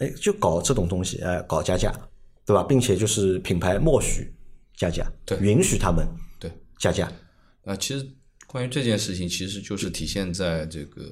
[0.00, 1.92] 哎，就搞这种东西，哎，搞加价，
[2.44, 2.62] 对吧？
[2.62, 4.34] 并且就是品牌默许
[4.76, 6.06] 加价，对允许他们
[6.38, 7.10] 对，加价，
[7.64, 8.06] 啊，其实
[8.46, 11.02] 关于这件事情，其实就是体现在这个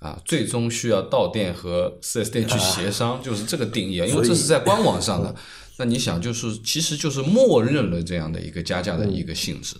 [0.00, 5.34] 啊，最终需要到店和四 S 店去协商，就是这个定义啊，因为这是在官网上的。
[5.78, 9.76] 那你想，就是其实就是默认了这样的一个加价的一个性质。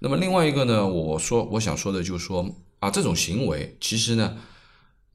[0.00, 2.44] 那么另外一个呢，我说我想说的就是说
[2.80, 4.36] 啊，这种行为其实呢，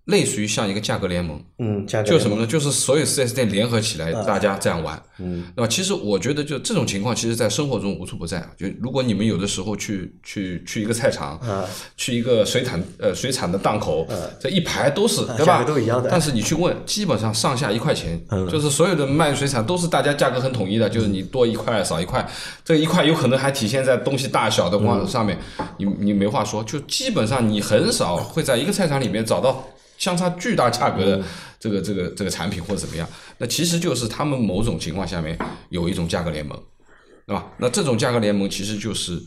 [0.06, 2.48] 类似于像一个价格联盟，嗯，价格就什么呢？
[2.48, 5.68] 就是所有 4S 店联合起来，大家这样玩，嗯，那么？
[5.68, 8.50] 其实我觉得，就这种情况，其实在生活中无处不在啊。
[8.58, 11.64] 就如果你们有的时候去去去一个菜场，啊
[11.96, 14.08] 去一个水产呃水产的档口，
[14.40, 15.64] 这一排都是，对吧？
[15.64, 22.28] 都一样的但是你去问，基本上上下一块钱，就是所有的卖水产都是大家价格很统一的，就是你多一块少一块，
[22.66, 25.38] 这一块有可能还体现在东西大小的光上面，
[25.78, 29.64] 你你没话说，就基本上你很少会在一个菜场里面找到。
[30.02, 31.24] 相差巨大价格的
[31.60, 35.38] 这个这个这个产品或者怎么样，那其实就是他们某种情况下面
[35.70, 36.60] 有一种价格联盟，
[37.28, 37.46] 对吧？
[37.58, 39.22] 那这种价格联盟其实就是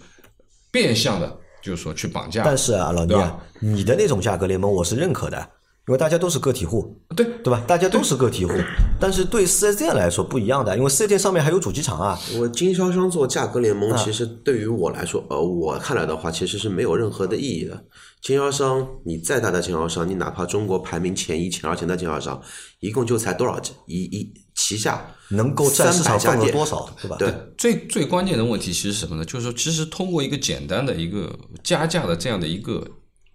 [0.72, 2.43] 变相的，就是说去绑架。
[2.45, 5.49] 但是啊，老倪啊，你的那种价格联盟我是认可的，
[5.87, 7.62] 因为大家都是个体户，对对吧？
[7.66, 8.53] 大家都是个体户，
[8.99, 17.85] 但是对四 S 店来说不一样的，因为四 S 店上面还有主机厂啊，我经销商做价格联盟，其实对于我来说，呃，我看来的话，其实是没有任何的意义的。
[18.22, 22.41] 经销商，你再大的经销商，你哪怕中国排名前一、前二前的经销商，
[22.80, 27.16] 一共就才多少一一旗下能够占市场300家店份额多少，对吧？
[27.18, 29.24] 对，最最关键的问题其实是什么呢？
[29.26, 32.82] 就是说，其实通过一个简单的一个加价的这样的一个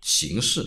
[0.01, 0.65] 形式，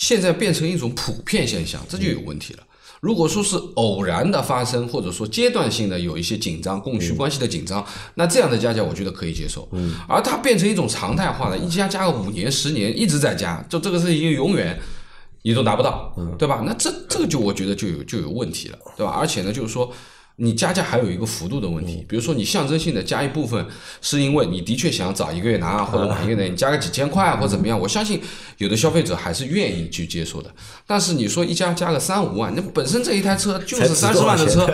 [0.00, 2.60] 现在变成一种普遍现象，这就有问题了。
[3.02, 9.68] 如果说是偶然的发生，或者说阶段性的有一些紧张、供需关系的紧张，那这样的加价我觉得可以接受。
[9.72, 14.80] 嗯，而它变成一种常态化的，一加加个五年、十年一直在加，就这个事情永远
[15.42, 16.62] 你都达不到，对吧？
[16.66, 19.12] 那这这个就我觉得就有就有问题了，对吧？
[19.12, 19.92] 而且呢，就是说。
[20.42, 23.62] 你加价还有一个幅度的问题，比如说你象征性的加一部分，
[24.00, 28.18] 是因为你的确想早一个月拿或者晚一个月，你加个几千块或者怎么样，我相信
[28.56, 30.50] 有的消费者还是愿意去接受的。
[30.86, 34.66] 但是你说一加加个三五万，那本身这一台车就是三十万的车，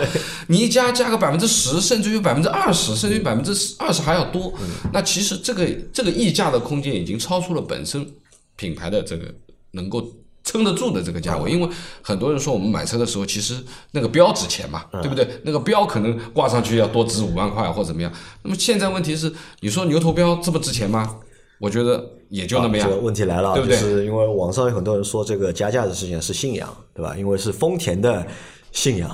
[0.47, 4.53] 你一加加个百分之十，甚至于百分之二十，甚至于百分之二十还要多，
[4.93, 8.07] 那其实这个这个溢价的空间已经超出了本身
[8.55, 9.25] 品牌的这个
[9.71, 10.09] 能够。
[10.47, 11.69] 撑得住的这个价位，因为
[12.01, 15.27] 很多人说我们买车的时候，其实那个标值钱嘛，对不对？
[15.43, 18.09] 那个标可能挂上去要多值五万块或怎么样。
[18.43, 19.29] 那么现在问题是，
[19.59, 21.17] 你说牛头标这么值钱吗？
[21.59, 22.87] 我觉得也就那么样。
[22.87, 23.77] 这个问题来了，对不对？
[23.77, 27.13] 就是因为网上有很多人说这个加价的事情是信仰，对吧？
[27.17, 28.25] 因为是丰田的
[28.71, 29.09] 信仰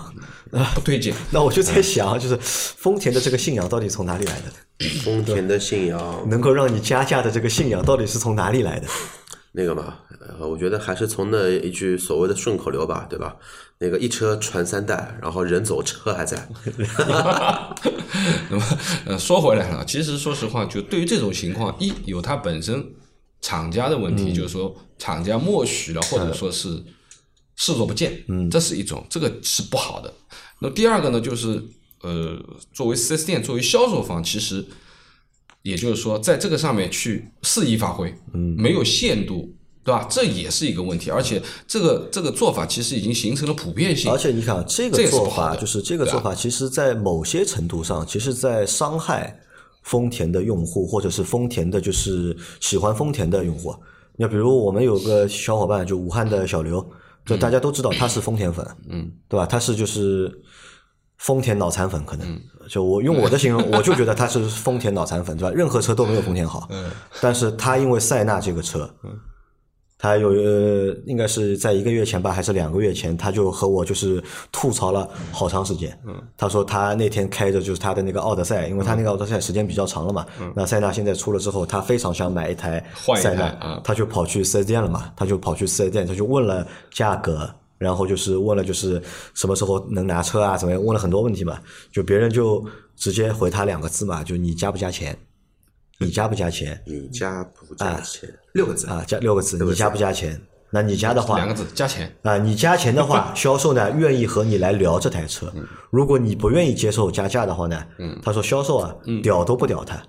[0.51, 1.13] 啊，不对劲。
[1.31, 4.87] 那我就在想，就是丰田的这个信仰到底从哪里来的？
[5.03, 8.87] 丰田的信仰能够让你加价的这个信仰到底是从哪里来的？
[9.53, 9.95] 那个嘛，
[10.27, 13.35] 呃，我觉得还是从那一句所谓的顺口溜吧，对吧？
[13.79, 16.47] 那个一车传三代，然后人走车还在。
[18.49, 18.63] 那么，
[19.05, 22.85] 呃，说回来了，其实说实话，就对于这种情况，一有它本身
[23.41, 26.81] 厂家的问题，就是说厂家默许了，或者说是
[27.55, 30.13] 视作不见，嗯，这是一种，这个是不好的。
[30.59, 31.61] 那第二个呢，就是
[32.01, 34.65] 呃，作为四 S 店，作为销售方，其实。
[35.63, 40.07] 也就是说，在这个上面去肆意发挥，嗯，没有限度，对吧？
[40.09, 44.11] 这也是一个问题，而且这个这个做法其实已经形成了普遍性。
[44.11, 49.37] 而且你看，这个做法就是这个做法，其实，在某些程度上，其实，在伤害
[49.81, 53.75] 丰田的用户，或者是丰田的，就是喜欢丰田的用户。
[54.15, 56.85] 那比如我们有个小伙伴，就武汉的小刘，
[57.25, 59.45] 就大家都知道他是丰田粉，嗯，对吧？
[59.45, 60.31] 他是就是
[61.17, 62.39] 丰田脑残粉，可能。
[62.69, 65.53] 就我用我的形容，我就觉得他是丰田脑残粉，对吧？
[65.53, 66.67] 任何车都没有丰田好。
[66.71, 66.89] 嗯。
[67.19, 68.89] 但是他因为塞纳这个车，
[70.03, 75.97] 他有呃，应该是在一个月前吧，还是两个月前，他就和我就是吐槽了好长时间。
[76.05, 76.13] 嗯。
[76.35, 80.25] 他说他那天开着就是他的那个奥德赛，因为他那个奥德赛时间比较长了嘛。
[80.41, 80.51] 嗯。
[80.53, 82.85] 那塞纳现在出了之后，他非常想买一台
[83.15, 85.09] 塞纳，他就跑去四 S 店了嘛。
[85.15, 87.49] 他就跑去四 S 店，他就问了价格。
[87.77, 89.01] 然后就是问了，就是
[89.33, 90.57] 什么时候能拿车啊？
[90.57, 90.83] 怎么样？
[90.83, 91.57] 问了很多问题嘛。
[91.93, 92.61] 就别人就
[92.97, 95.17] 直接回他两个字嘛，就你加不加钱？
[96.03, 96.81] 你加不加钱？
[96.85, 98.29] 你加不加钱？
[98.53, 99.57] 六个字啊，加六个字。
[99.63, 100.39] 你加不加钱？
[100.69, 102.37] 那你加的话，两个字加钱啊。
[102.37, 105.53] 你加钱的话，销售呢愿意和你来聊这台车。
[105.91, 107.83] 如果你不愿意接受加价的话呢，
[108.23, 110.01] 他说销售啊，屌都不屌他。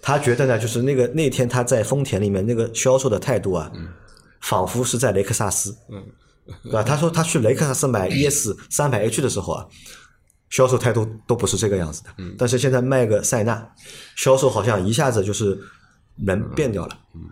[0.00, 3.70] 他觉得呢，就是那个那天他在丰田里面那个销售的态度啊，
[4.40, 5.76] 仿佛是在雷克萨斯。
[6.62, 6.82] 对吧？
[6.82, 9.66] 他说他去雷克萨斯买 ES 三百 H 的时候啊，
[10.50, 12.10] 销售态度都不是这个样子的。
[12.18, 12.34] 嗯。
[12.38, 13.74] 但是现在卖个塞纳，
[14.16, 15.58] 销售好像一下子就是
[16.16, 16.98] 人变掉了。
[17.14, 17.22] 嗯。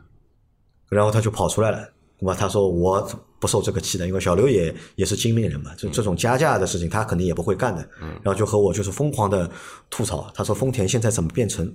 [0.88, 1.78] 然后他就跑出来了，
[2.18, 2.34] 对吧？
[2.34, 3.00] 他说我
[3.38, 7.88] 不受这个气的，因为小刘也也是精明人嘛，就这种加价的事情他肯定也不会干的。
[8.00, 8.08] 嗯。
[8.22, 9.50] 然后就和我就是疯狂的
[9.88, 11.74] 吐槽，他说丰田现在怎么变成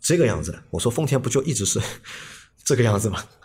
[0.00, 0.62] 这个样子了？
[0.70, 1.80] 我说丰田不就一直是
[2.64, 3.22] 这个样子吗？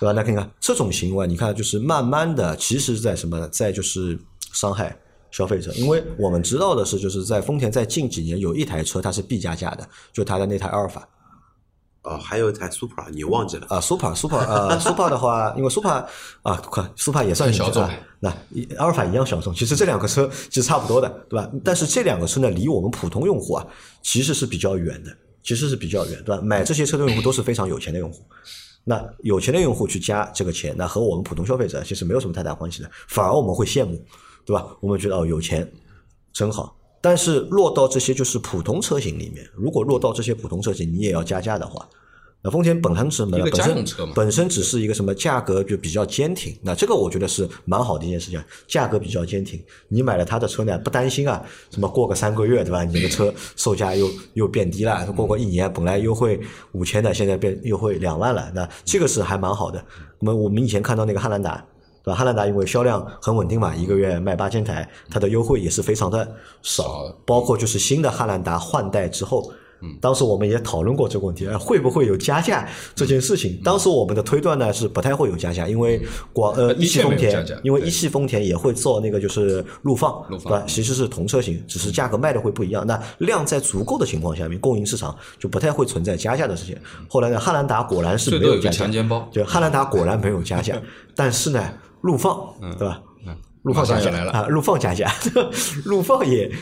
[0.00, 0.12] 对吧？
[0.12, 4.18] 那看看这种行为，你看就是慢慢的，其实在什么，在就是
[4.52, 4.96] 伤害
[5.34, 5.72] 消费者。
[5.72, 11.08] 因为我们知道的是，就是在丰田在近几年有一台车它是必加价的，就它的那台阿尔法。
[12.02, 13.66] 哦，还有一台 Super，你忘记了？
[13.70, 16.06] 啊，Super，Super，呃， Super 的话，因为 Super
[16.42, 17.88] 啊，快，Super 也算小众。
[18.20, 18.28] 那
[18.76, 21.50] 阿尔法一样小众，其实这两个车其实差不多的，对吧？
[21.64, 23.66] 但是这两个车呢，离我们普通用户啊，
[24.02, 25.10] 其实是比较远的，
[25.42, 26.42] 其实是比较远，对吧？
[26.42, 28.22] 买这些车的用户都是非常有钱的用户。
[28.84, 33.98] 那有钱的用户去加这个钱，那和我们普通消费者其实没有什么太大关系的，反而我们会羡慕，
[34.44, 34.66] 对吧？
[34.80, 35.70] 我们觉得哦，有钱
[36.32, 36.76] 真好。
[37.00, 41.86] 但是落到这些就是普通车型里面，如果落到这些普通车型，你也要加价的话。
[42.46, 43.30] 那丰田本身是什？
[43.30, 43.84] 本身
[44.14, 48.38] 本身只是一个什么价格就比较坚挺，那这个我觉得是蛮好的一件事情，
[48.68, 49.58] 价格比较坚挺。
[49.88, 52.84] 你买了他的车呢，不担心啊，什么过个三个月对吧？
[52.84, 56.38] 你的车售价又又变低了，过个一年本来优惠
[56.72, 59.82] 五千的，现在变优惠两万了，那这个是还蛮好的。
[60.20, 61.66] 那么我们以前看到那个汉兰达，
[62.04, 62.14] 对吧？
[62.14, 66.30] 汉兰达因为销量很稳定嘛，一个月卖八千台，它的优惠也是非常的
[66.62, 69.50] 少，包括就是新的汉兰达换代之后。
[70.00, 73.60] 当时我们也讨论过这个问题，会不会有加价这件事情？
[73.62, 76.00] 当时我们的推断呢是不太会有加价，因为
[76.32, 80.64] 广呃一汽丰田，因为一汽丰田也会做那个就是陆放，对吧？
[80.66, 82.86] 其实是同车型，只是价格卖的会不一样。
[82.86, 86.74] 那量在足够的情况下面，供应市场就不太会存在加价的事情。
[87.06, 88.86] 后来呢，汉兰达果然是没有加价，
[89.30, 90.80] 就汉兰达果然没有加价，
[91.14, 91.62] 但是呢，
[92.04, 93.02] 陆放，对吧？
[93.26, 95.10] 嗯陆放加价来了啊，陆放加价，
[95.86, 96.52] 陆放也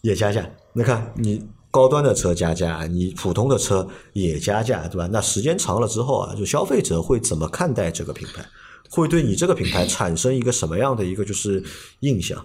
[0.00, 0.44] 也加价。
[0.72, 5.08] 你看你高端的车加价，你普通的车也加价，对吧？
[5.12, 8.44] 那时间长了之后啊，就消费者会怎么看待这个品牌？
[8.90, 11.62] 会对你这个品牌产生一个什么样的一个就是
[12.00, 12.44] 印象？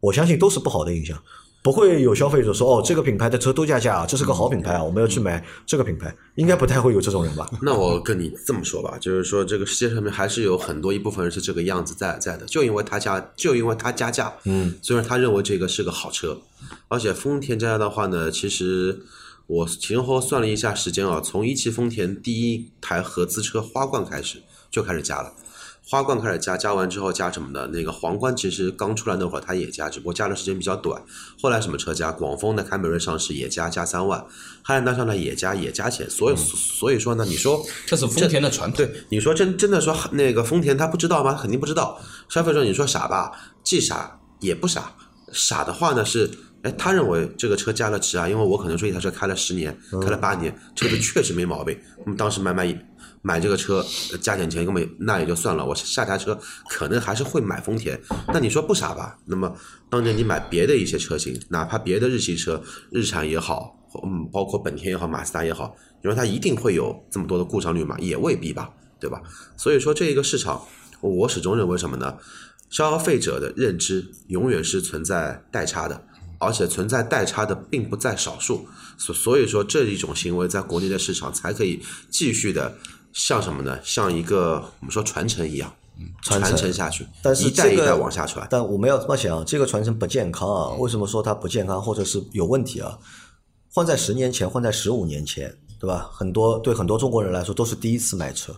[0.00, 1.16] 我相信都是不好的印象。
[1.62, 7.48] 不会有消费者说哦，这个品牌的车都加价啊，这是个好品牌啊，我们要去买这个品牌，应该不太会有这种人吧？
[7.62, 16.36] 那我跟你这么说吧，就是说这个世界上面还是有很多一部分人是这个样子在在的，就因为他加，就因为他加价，嗯，虽然他认为这个是个好车，
[16.88, 19.00] 而且丰田加价的话呢，其实
[19.46, 25.32] 我前后算了一下时间啊，从一汽丰田第一台合资车花冠开始就开始加了。
[25.84, 27.66] 花冠开始加，加完之后加什么的？
[27.66, 31.02] 那个皇冠其实刚出来那会儿它也加，只不过加的时间比较短。
[31.40, 32.12] 后来什么车加？
[32.12, 34.24] 广丰的凯美瑞上市也加，加三万。
[34.62, 36.08] 汉兰达上呢也加，也加钱。
[36.08, 38.76] 所以所以说呢，你说这是丰田的传统。
[38.76, 41.36] 对，你说真真的说那个丰田他不知道吗？
[41.40, 42.00] 肯定不知道。
[42.28, 43.32] 消费者你说傻吧，
[43.64, 44.92] 既傻也不傻。
[45.32, 46.30] 傻的话呢是，
[46.62, 51.76] 哎，他认为这个车加了值啊，因为我可能说一台车开了十年，开了八年，车子确实没毛病。
[52.04, 52.76] 我们当时买买一。
[53.22, 53.86] 买这个车
[54.20, 56.36] 加点钱根本那也就算了，我下台车
[56.68, 57.98] 可能还是会买丰田。
[58.28, 59.16] 那你说不傻吧？
[59.26, 59.56] 那么
[59.88, 62.60] 当年你买别的一些车型，哪怕别的日系车，
[62.90, 67.96] 日产也好，嗯，包括本田也好，马自达也好，你说它一定会有这么多的故障率吗？
[68.00, 68.68] 也未必吧，
[68.98, 69.22] 对吧？
[69.56, 70.60] 所以说这一个市场，
[71.00, 72.18] 我始终认为什么呢？
[72.70, 76.04] 消费者的认知永远是存在代差的，
[76.40, 78.66] 而且存在代差的并不在少数。
[78.98, 82.76] 所所以说这一种行为在国内的市场才可以继续的。
[83.12, 83.78] 像什么呢？
[83.84, 85.72] 像一个我们说传承一样，
[86.22, 88.46] 传承下去，但是一代一代往下传。
[88.50, 90.70] 但我们要这么想，这个传承不健康啊？
[90.78, 92.98] 为什么说它不健康，或者是有问题啊？
[93.72, 96.10] 换在十年前，换在十五年前，对吧？
[96.12, 98.54] 很多对很多中国人来说都是第一次买车。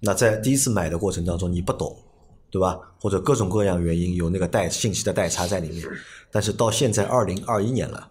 [0.00, 1.96] 那在第一次买的过程当中，你不懂，
[2.50, 2.78] 对吧？
[3.00, 5.86] 或者各种各样原因有那个代信息的代差在里面。
[6.30, 8.08] 但是到现在二零二一年了，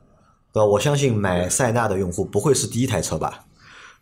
[0.53, 0.65] 对吧？
[0.65, 3.45] 我相信买塞纳的用户不会是第一台车吧？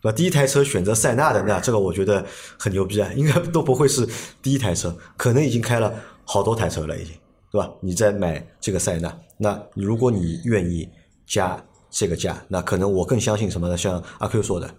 [0.00, 0.16] 对吧？
[0.16, 2.24] 第一台车选择塞纳的，那这个我觉得
[2.58, 3.12] 很牛逼啊！
[3.14, 4.08] 应该都不会是
[4.40, 5.92] 第一台车，可能已经开了
[6.24, 7.14] 好多台车了，已经，
[7.50, 7.70] 对吧？
[7.80, 10.88] 你在买这个塞纳，那如果你愿意
[11.26, 13.76] 加这个价，那可能我更相信什么呢？
[13.76, 14.72] 像阿 Q 说的，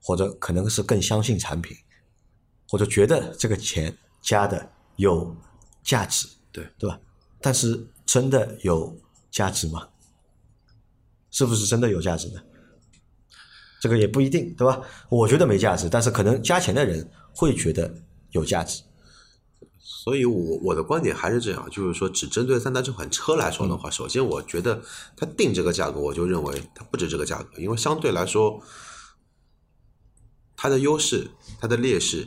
[0.00, 1.76] 或者可能是更相信产品，
[2.68, 5.34] 或者觉得这个钱加的有
[5.82, 6.98] 价值，对对吧？
[7.40, 8.96] 但是真的有
[9.30, 9.88] 价值吗？
[11.32, 12.40] 是不是真的有价值呢？
[13.80, 14.80] 这个也不一定，对吧？
[15.08, 17.94] 我觉得没价值，但是可能加钱的人会觉得
[18.32, 18.82] 有价值。
[19.78, 24.80] 所以，我我的观点还是这样，就是说，只针对三大这款车来说的话，首先我觉得
[25.16, 28.62] 它定这个价格，我就认为它不值这个价格，因为相对来说，
[30.56, 31.28] 它的优势、
[31.60, 32.24] 它的劣势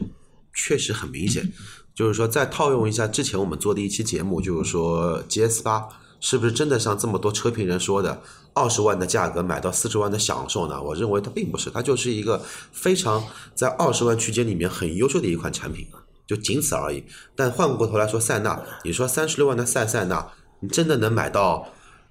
[0.54, 1.52] 确实很明显。
[1.95, 5.88] 就是说，再套用一下之前我们做的一期节目，就是说 GS 八
[6.20, 8.22] 是不是真的像这么多车评人说的？
[8.60, 10.82] 二十万的价格买到四十万的享受呢？
[10.84, 12.41] 我认为它并不是，它就是一个
[12.74, 13.24] 非常
[13.55, 15.88] 在二十万区间里面很优秀的一款产品，
[16.28, 17.01] 就仅此而已。
[17.38, 20.28] 但换过头来说，塞纳，你说三十六万的塞塞纳，
[20.60, 21.66] 你真的能买到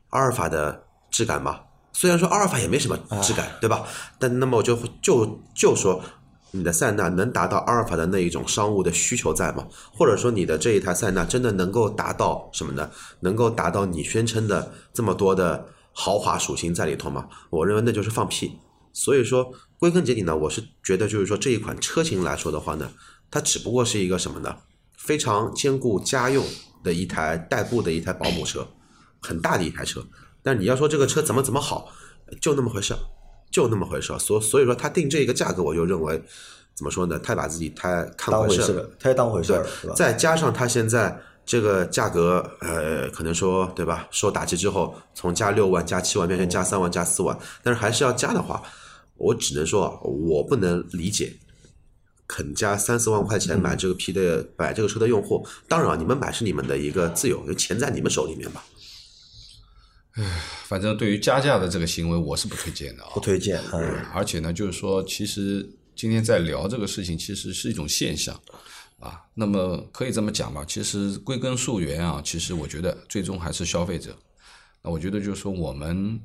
[0.09, 1.61] 阿尔法的质感吗？
[1.93, 3.85] 虽然说阿尔法也没什么质感，对吧？
[4.19, 6.01] 但那么我就就就说。
[6.51, 9.67] 你的塞纳能达到阿尔法的那一种商务的需求在吗？
[9.93, 12.89] 或者说你的这一台塞纳真的能够达到什么呢？
[13.21, 15.67] 能够达到你宣称的这么多的
[16.01, 17.29] 豪华属性在里头嘛？
[17.51, 18.57] 我认为那就是放屁。
[18.93, 22.89] 所以说归根结底呢，我是觉得就是说这一款车型来说的话呢，
[23.33, 24.57] 它只不过是一个什么呢？
[24.97, 26.45] 非常兼顾家用
[26.85, 28.65] 的一台代步的一台保姆车，
[29.21, 30.07] 很大的一台车。
[30.43, 31.89] 但你要说这个车怎么怎么好，
[32.41, 32.95] 就那么回事。
[33.51, 36.23] 就那么回事，所所以说他定这个价格，我就认为
[36.75, 37.19] 怎么说呢？
[37.19, 41.19] 太把自己太看回事了，太当回事了，再加上他现在
[41.49, 44.07] 这个价格，呃，可能说对吧？
[44.11, 48.63] 受打击之后，从加六万、加七万变成加三万、加四万，但是还是要加的话，
[49.17, 51.39] 我只能说，我不能理解
[52.27, 55.47] 肯加三四万块钱买这个皮的买这个车的用户。
[55.67, 58.63] 当然，你们买是你们的一个自由，钱在你们手里面吧。
[60.17, 63.59] 唉，反正对于加价的这个行为，我是不推荐的啊，不推荐。
[63.73, 68.39] 嗯，而且呢，就是说，其实今天在聊这个事情，其实是一种现象
[69.01, 69.25] 啊。
[69.35, 74.17] 那么可以这么讲吧，其实归根溯源啊，其实我觉得最终还是消费者。
[74.83, 76.21] 那我觉得就是说，我们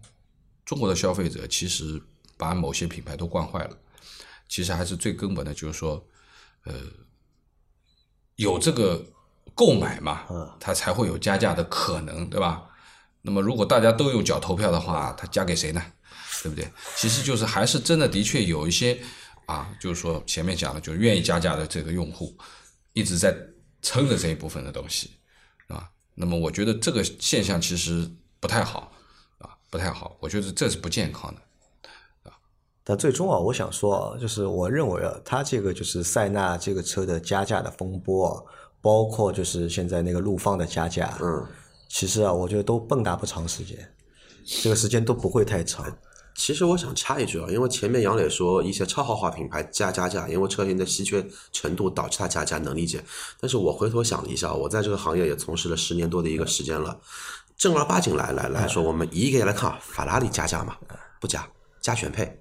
[0.66, 2.02] 中国的消费者其实
[2.38, 3.78] 把某些品牌都惯坏了。
[4.50, 6.06] 其实还是最根本的，就是说，
[6.66, 6.74] 呃，
[8.36, 9.04] 有这个
[9.56, 10.24] 购买嘛，
[10.60, 12.64] 它才会有加价的可能，对吧？
[13.24, 15.82] 那么，如果大家都用脚投票的话，他加给谁呢？
[16.44, 16.70] 对不对？
[16.98, 19.00] 其实就是还是真的，的确有一些
[19.46, 22.38] 啊，就是说前面讲的，就是愿意加价的这个用户，
[22.94, 23.36] 一直在
[23.82, 25.12] 撑着这一部分的东西，
[25.68, 28.92] 啊，那么我觉得这个现象其实不太好，
[29.40, 31.42] 啊，不太好，我觉得这是不健康的。
[32.30, 32.38] 啊
[32.86, 38.44] 但最终啊，我想说啊，就是我认为啊，它这个就是塞纳这个车的加价的风波啊，
[38.82, 41.48] 包括就是现在那个陆放的加价，嗯，
[41.88, 43.90] 其实啊，我觉得都蹦跶不长时间，
[44.62, 45.86] 这个时间都不会太长。
[46.36, 53.04] 其实我想插一句啊，因为前面杨磊说一些超豪华品牌加加价，因为车型的稀缺程度导致它加价，能理解。
[53.40, 57.00] 但是我回头想了一下，我在这个行业也从事了十年多的一个时间了，
[57.56, 60.76] 正儿八经来来来说，我们一个一个来看啊，法拉利加价嘛，
[61.22, 61.48] 不加，
[61.82, 62.40] 加选配，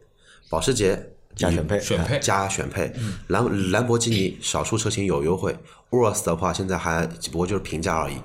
[0.49, 2.93] 保时捷加选配选配加选配，
[3.28, 5.57] 兰兰博基尼少数车型有优惠
[5.90, 8.16] ，Urus 的话现在还只不过就是平价而已，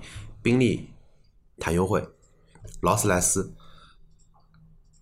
[0.41, 0.89] 宾利
[1.59, 2.01] 谈优惠，
[2.81, 3.53] 劳斯莱斯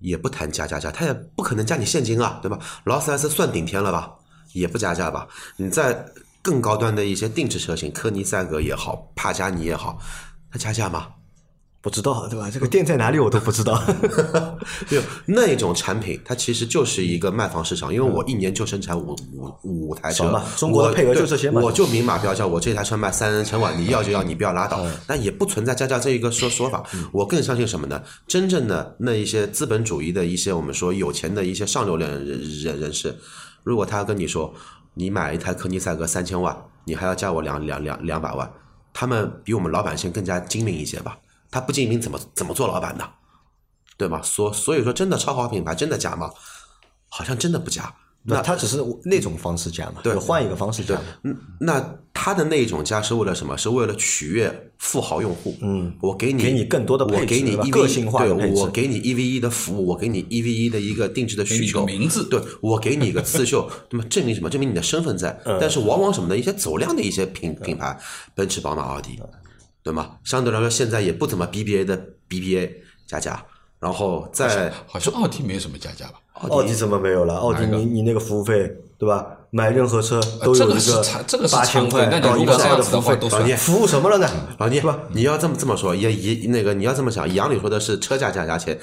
[0.06, 2.60] 也不谈加加价，他也不可能加你现金啊，对吧？
[2.84, 4.14] 劳斯莱斯算顶天了吧，
[4.54, 5.28] 也不加价吧？
[5.58, 6.06] 你在
[6.44, 10.00] 更高端的一些定制车型，科尼塞格也好，帕加尼也好，
[10.52, 11.08] 它加价吗？
[11.86, 12.50] 不知道对吧？
[12.50, 13.80] 这个店在哪里我都不知道。
[14.90, 19.16] 就那种产品，它其实就是一个卖房市场，因为我一年就生产五
[19.62, 24.84] 五五台车嘛，中国的配额就这些嘛我就明码标价，我这台车卖三千万，你要就要，你不要拉倒。
[25.06, 26.84] 但也不存在加价这一个说说法。
[27.12, 28.02] 我更相信什么呢？
[28.26, 33.16] 真正的那一些资本主义的一些我们说有钱的一些上流人人人人士，
[33.64, 34.52] 如果他跟你说，
[34.96, 38.52] 你买一台科尼赛格三千万，你还要加我两两两两百万，
[38.92, 41.16] 他们比我们老百姓更加精明一些吧？
[41.56, 43.10] 他不精明怎么怎么做老板的？
[43.96, 44.20] 对吗？
[44.22, 46.30] 所所以说，真的超豪品牌真的假吗？
[47.08, 47.96] 好像真的不假。
[48.28, 51.00] 那他只是那种方式加嘛，对换一个方式加。
[51.24, 53.58] 嗯，那他的那种加是为了什么？
[53.58, 55.56] 是为了取悦富豪用户。
[55.62, 64.50] 嗯，我给你给你更多的配置我给你个性化的配置对我给你一 v 一的服务，我给你一 v 一的一个定制的需求名字对我给你一个刺绣， 那么证明什么？
[64.50, 65.30] 证明你的身份在。
[65.46, 66.38] 嗯但是往往什么呢？
[66.38, 67.98] 一些走量的一些品品牌，
[68.34, 69.18] 奔驰、宝马、奥迪，
[69.86, 70.18] 对吗？
[70.24, 71.96] 相对来说，现在也不怎么 BBA 的
[72.28, 72.72] BBA
[73.06, 73.46] 加价，
[73.80, 76.14] 然后在好像奥迪没什么加价吧？
[76.34, 77.36] 奥迪怎么没有了？
[77.36, 78.68] 奥迪你你那个服务费
[78.98, 79.28] 对吧？
[79.52, 84.28] 买任何车都有一是常这个八千块那你如果这到一万二样的服务费都算，服务什么了呢？
[84.58, 84.92] 老聂不？
[85.12, 88.78] 你要这么这么说，也也那个你要这么想，杨里说的是车价加价钱，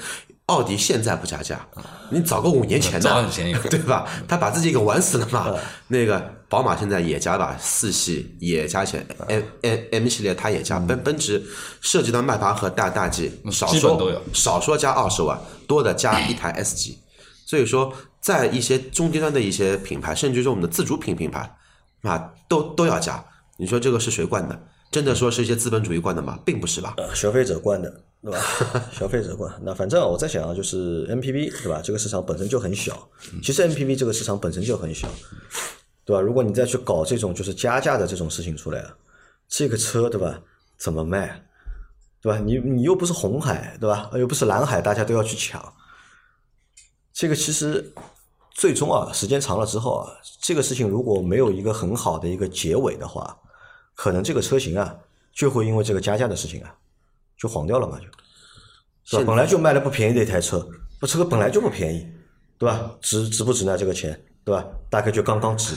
[0.47, 1.65] 奥迪现在不加价，
[2.09, 4.05] 你早个五年前早呢很便宜，对吧？
[4.27, 5.55] 他把自己给玩死了嘛。
[5.87, 6.19] 那个
[6.49, 11.41] 宝马现在也加吧，四系也加钱，M M M 系列它也加，奔奔驰
[11.79, 16.99] 涉及到迈巴赫大大 G，少说都有少说加二十万，多的加一台 S 级。
[17.45, 21.55] 所以说，在一些中低端的一些品牌，甚至说我们的自主品品牌，
[22.01, 23.23] 啊，都都要加。
[23.57, 24.59] 你说这个是谁惯的？
[24.93, 26.39] 真的说是一些资本主义惯的吗？
[26.45, 26.95] 并不是吧？
[27.15, 27.91] 消费者惯的，
[28.21, 28.39] 对吧？
[28.93, 29.51] 消费者惯。
[29.63, 31.81] 那反正我在想啊，就是 MPV 对吧？
[31.83, 33.09] 这个市场本身就很小，
[33.41, 35.07] 其实 MPV 这个市场本身就很小，
[36.05, 36.21] 对吧？
[36.21, 38.95] 如果你再去搞这种就是加价的这种事情出来了，
[39.49, 40.39] 这个车对吧？
[40.77, 41.43] 怎么卖？
[42.21, 42.37] 对吧？
[42.37, 44.11] 你你又不是红海，对吧？
[44.13, 45.73] 又不是蓝海，大家都要去抢。
[47.11, 47.91] 这个其实
[48.51, 53.35] 最终啊，时间长了之后啊，这个事情如果没有一个很好的一个结尾的话，
[53.95, 54.95] 可能这个车型啊，
[55.33, 56.73] 就会因为这个加价的事情啊，
[57.37, 58.05] 就黄掉了嘛，就，
[59.03, 59.23] 是吧？
[59.27, 60.67] 本来就卖的不便宜的一台车，
[61.01, 62.07] 这车本来就不便宜，
[62.57, 62.91] 对吧？
[63.01, 63.77] 值值不值呢？
[63.77, 64.65] 这个钱，对吧？
[64.89, 65.75] 大概就刚刚值。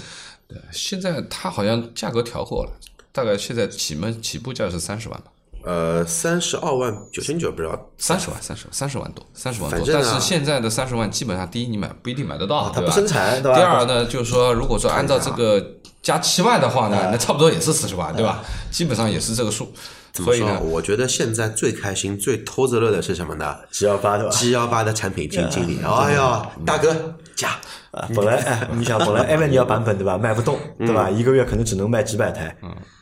[0.49, 2.73] 对，现在它好像价格调过了，
[3.12, 5.33] 大概现在起门起步价是三十万吧，
[5.64, 9.85] 呃，三十二万九千九不知道，三十万，三十三十万多，三十万多。
[9.93, 12.81] 但是现在的三十万，基本上第一你买不一定买得到，对吧？
[12.81, 15.61] 它不生产对吧第二呢，就是说，如果说按照这个
[16.07, 18.41] 加七万的话呢，那差不多也是四十万，对吧？
[18.71, 19.73] 基本上也是这个数。
[20.15, 26.95] 所以呢，我觉得现在最开心、最偷着乐的是什么呢 G 幺八的吧？？G 幺八的产品经经理，哎呀，大哥
[27.35, 27.49] 加，
[27.91, 31.11] 啊，本来哎，你想本来艾维尼亚版本对吧，卖不动对吧？
[31.11, 32.57] 一个月可能只能卖几百台，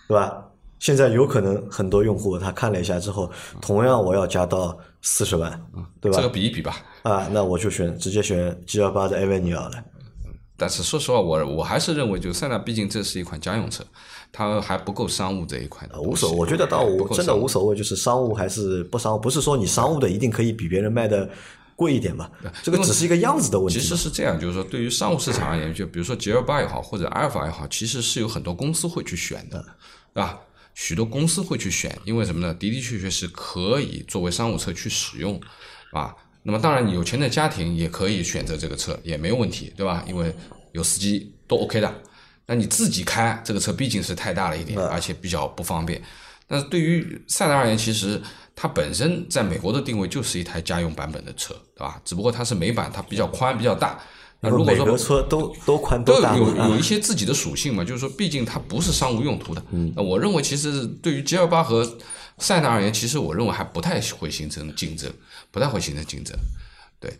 [0.08, 0.32] 对吧？
[0.78, 3.30] 现在有可能很多用户他看了一下之后，
[3.60, 5.50] 同样我要加到四十万，
[6.00, 6.28] 对吧这个？
[6.30, 6.74] 比一比吧。
[7.02, 9.72] 啊，那我就选直接选 G 幺八的艾维尼亚了。
[10.56, 13.84] 但是说实话，我我还是认为，就塞纳毕竟这是一款家用车，
[14.30, 16.00] 它还不够商务这一块的。
[16.00, 21.28] 无所谓，我觉得倒无真的无所谓，就是商务还是不商务，不是说你商务的一定可以比别人卖的
[21.74, 22.30] 贵一点嘛，
[22.62, 23.84] 这个只是一个样子的问题其。
[23.84, 29.60] 实是这样，就是说，对于商务市场而言，就比如说 G L 八也好，或者阿尔法也好，其实是有很多公司会去选的，
[30.12, 30.38] 对吧？
[30.74, 32.54] 许多公司会去选，因为什么呢？
[32.54, 35.40] 的的确确是可以作为商务车去使用，
[35.92, 36.14] 啊。
[36.46, 40.04] 那么当然，有钱的家庭也可以选择这个车，也没有问题，对吧？
[40.06, 40.30] 因为
[40.72, 41.92] 有司机都 OK 的。
[42.46, 46.00] 那你自己开这个车毕竟是太大了一点，而且比较不方便。
[46.46, 48.20] 但是对于塞纳而言，其实
[48.54, 51.98] 它本身在美国的定位就是一台家用版本的车，对吧？
[52.04, 53.98] 只不过它是美版，它比较宽，比较大。
[54.40, 59.64] 那如果说每个车都都宽都大嘛有有 一些自己的属性嘛，就是说，毕竟它不是商务用途的。
[59.70, 61.96] 嗯，那我认为其实对于 G 二八和
[62.38, 65.12] 塞纳而言，其实我认为还不太会形成竞争，
[65.50, 66.36] 不太会形成竞争。
[67.00, 67.18] 对，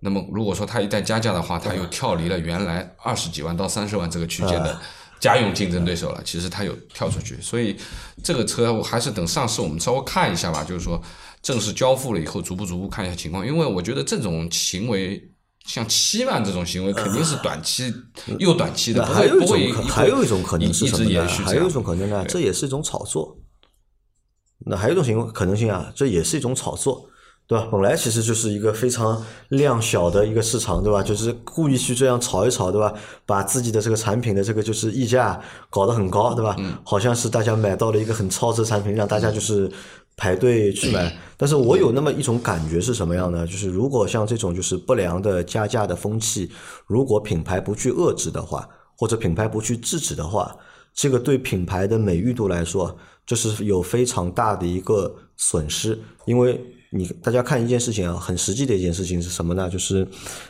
[0.00, 4.80] 那么如果说它一旦加价的话，它又跳离了原来二十几万到三十万这个区间的
[5.20, 6.22] 家用竞争对手了。
[6.24, 7.76] 其实它有跳出去，所以
[8.22, 11.02] 这个车我还是等上市我们稍微看一下吧，就是说
[11.42, 15.28] 正式交付了以后，逐步逐步看一下情况，因为我觉得这种行为。
[15.64, 17.94] 像七万这种行为肯定是短期
[18.40, 21.10] 又短期的，不会还有一不会种可还有一种可能是一直什么呢？
[21.12, 23.38] 延续还有一种可能呢，这也是一种炒作。
[24.66, 27.04] 那还有一种情况可能性啊，这也是一种炒作，
[27.46, 27.68] 对吧？
[27.70, 31.02] 本来其实就是一个非常量小的一个市场，对吧？
[31.02, 32.92] 就是故意去这样炒一炒，对吧？
[33.26, 36.56] 把自己的这个产品的这个就是溢价搞得很高，对吧？
[36.84, 39.70] 好像是大家买到了一个很超值产品，让大家就是
[40.16, 41.12] 排队去买。
[41.36, 43.46] 但是我有那么一种感觉是什么样呢？
[43.46, 46.50] 就是如果像这种就是不良的加价的风气，
[46.86, 50.54] 如果品牌不去遏制的话，或者品牌不去制止的话，
[50.94, 55.98] 这个对品牌的美誉度来说，这是有非常大的一个损失。
[56.26, 59.68] 因为你大家看一件事情啊，很实际的一件事情是什么呢？
[59.70, 60.06] 就是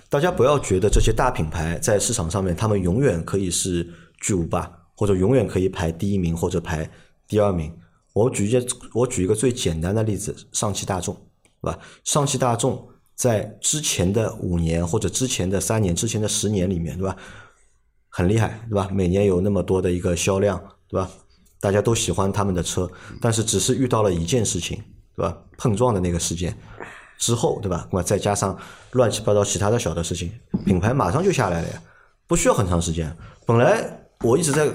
[0.09, 3.88] 大家不要觉得这些大品牌在市场上面，他们永远可以是
[4.20, 6.90] 巨无霸，或者永远可以排第一名或者排
[7.28, 7.72] 第二名。
[8.12, 8.62] 我举一件，
[8.93, 11.14] 我举一个最简单的例子，上汽大众，
[11.62, 11.78] 对吧？
[12.05, 17.16] 上汽大众在之前的五年或者之前的三年、之前的十年里面，对吧？
[18.14, 18.88] 很厉害，对吧？
[18.92, 21.08] 每年有那么多的一个销量，对吧？
[21.58, 22.90] 大家都喜欢他们的车，
[23.22, 24.78] 但是只是遇到了一件事情，
[25.16, 25.34] 对吧？
[25.56, 26.54] 碰撞的那个事件
[27.18, 27.88] 之后，对吧？
[27.90, 28.54] 那么再加上
[28.90, 30.30] 乱七八糟其他的小的事情，
[30.66, 31.82] 品牌马上就下来了呀，
[32.26, 33.16] 不需要很长时间。
[33.46, 33.82] 本来
[34.20, 34.68] 我一直在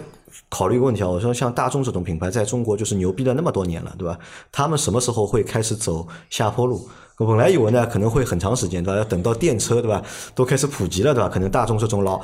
[0.49, 4.17] 考虑一个问题啊，我说像大众这种品牌在中国就是牛逼了那么多年了，对吧？
[4.51, 6.89] 他们什么时候会开始走下坡路？
[7.17, 8.97] 本来以为呢可能会很长时间，对吧？
[8.97, 10.01] 要等到电车，对吧？
[10.33, 11.29] 都开始普及了，对吧？
[11.29, 12.21] 可能大众这种老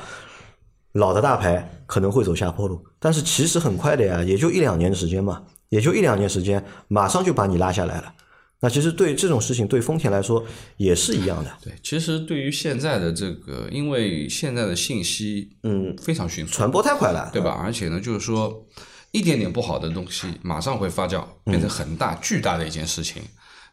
[0.94, 8.14] 老的大牌可能会走下坡路，但是其实很快的呀，也就一两年的时间嘛，也就一两年时间，马上就把你拉下来了。
[8.60, 10.46] 那其实对这种事情，对丰田来说
[10.78, 11.52] 也是一样的。
[11.62, 17.60] 对，其实对于现在的这个，因为现在的信息嗯非常迅速，传播太快了，对吧？
[17.62, 18.66] 而且呢，就是说
[19.12, 23.22] 一点点不好的东西马上会发酵，变成很大、巨大的一件事情。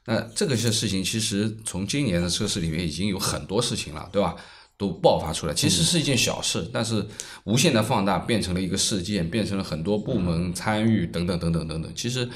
[0.07, 4.35] 那这个些事情，其实从今年的测试里面已经有很多事情了，对吧？
[4.81, 7.07] 都爆发出来，其实是一件小事，但是
[7.45, 11.93] 无限的放大，变成了一个事件，变成了很多部门参与等等等等等等。
[11.95, 12.27] 其实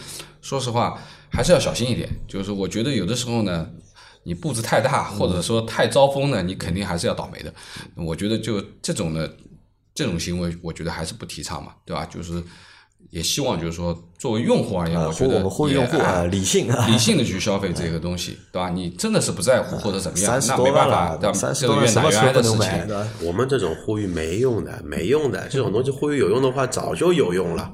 [0.42, 1.00] 说实话，
[1.32, 2.06] 还是要小心一点。
[2.28, 3.66] 就是我觉得有的时候呢，
[4.24, 7.50] 你步子太大，或者说太招风呢，你肯定还是要倒霉的。
[7.96, 9.26] 我觉得就这种呢
[9.94, 12.04] 这种行为，我觉得还是不提倡嘛，对吧？
[12.04, 12.44] 就是
[13.14, 18.70] 也希望就是说，作为用户而言，呃我觉得呼我们呼吁用户也啊理性啊理性的去消费这个东西， 对吧？
[18.70, 21.32] 你真的是不在乎或者怎么样三，十那没办法，对吧？
[21.32, 22.96] 三十这个愿多万什么打愿挨的事车不能买，情对。
[22.96, 23.08] 吧？
[23.22, 27.72] 我们这种呼吁没用的，没用的，这种东西呼吁有用的话，早就有用了。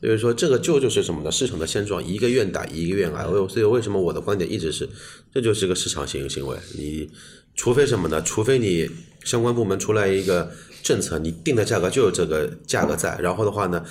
[0.00, 1.32] 所以说，这个就就是什么呢？
[1.32, 3.26] 市场的现状，一个愿打一个愿挨。
[3.26, 4.88] 我所以为什么我的观点一直是，
[5.34, 6.56] 这就是个市场行行为。
[6.76, 7.10] 你
[7.56, 8.22] 除非什么呢？
[8.22, 8.88] 除非你
[9.24, 10.48] 相关部门出来一个
[10.82, 13.18] 政策，你定的价格就有这个价格在。
[13.18, 13.82] 然后的话呢，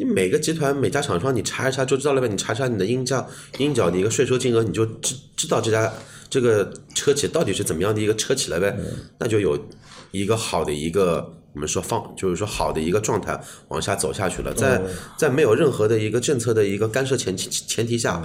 [0.00, 2.26] 你每个集团每家厂商你查一查就知道了呗。
[2.26, 3.26] 你查查你的应价
[3.58, 5.92] 应缴的一个税收金额，你就知知道这家
[6.30, 8.74] 这个车企到底是怎么样的一个车企了呗。
[9.18, 9.62] 那就有
[10.10, 13.38] 一个好的一个我们说放，就是说好的一个状态
[13.68, 14.54] 往下走下去了。
[14.54, 14.80] 在
[15.18, 18.24] 在没有任何的一个政策的一个干涉前提前提下。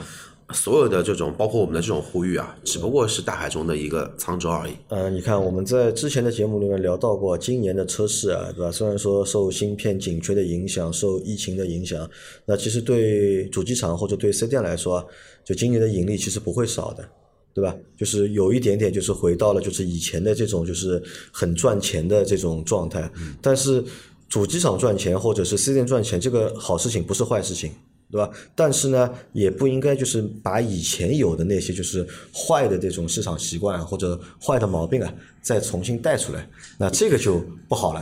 [0.53, 4.73] 所有的这种，包括我们的这种呼吁啊，只不过是大海中的一个沧州而已。
[4.89, 8.71] 呃，你看我们在之前的节目里面聊到过，今年的车市啊，对吧？
[8.71, 12.07] 虽然说受芯片紧缺的影响，受疫情的影响，
[12.45, 15.03] 那其实对主机厂或者对 C 店来说，
[15.43, 17.03] 就今年的盈利其实不会少的，
[17.51, 17.75] 对吧？
[17.97, 23.83] 就是有一点点就是回到了就是以前的这种就是很赚钱的这种状态，但是
[24.29, 27.71] 主机厂赚钱或者是 C 店赚钱，这个好事情不是坏事情。
[28.15, 28.31] 对吧？
[28.55, 36.47] 但是呢，也不应该就是把以前有的那些就是坏的这种市场习惯或者坏的毛病啊，再重新带出来，
[36.77, 38.01] 那这个就不好了。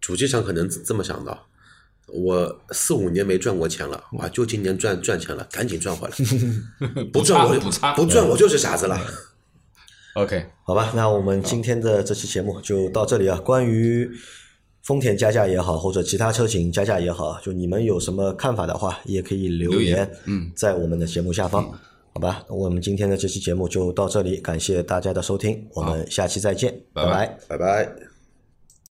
[0.00, 1.38] 主机厂可能这么想的：
[2.06, 6.14] 我四五年没赚过钱了， 哇，就今年赚赚钱了，赶紧赚回来。
[7.12, 8.98] 不赚我补差不赚我就是傻子了。
[10.14, 13.38] OK，好吧，那我们今天的这期节目就到这里啊。
[13.40, 14.10] 关于
[14.84, 21.72] 丰田加价也好，或者其他车型加价也好，就你们有什么看法的话，也可以留留言言，嗯，在我们的节目下方，
[22.12, 22.44] 好吧？
[22.48, 27.10] 我们今天的这期节目就到这里，感谢大家的收听，我们下期再见，拜拜
[27.48, 28.13] 拜拜拜。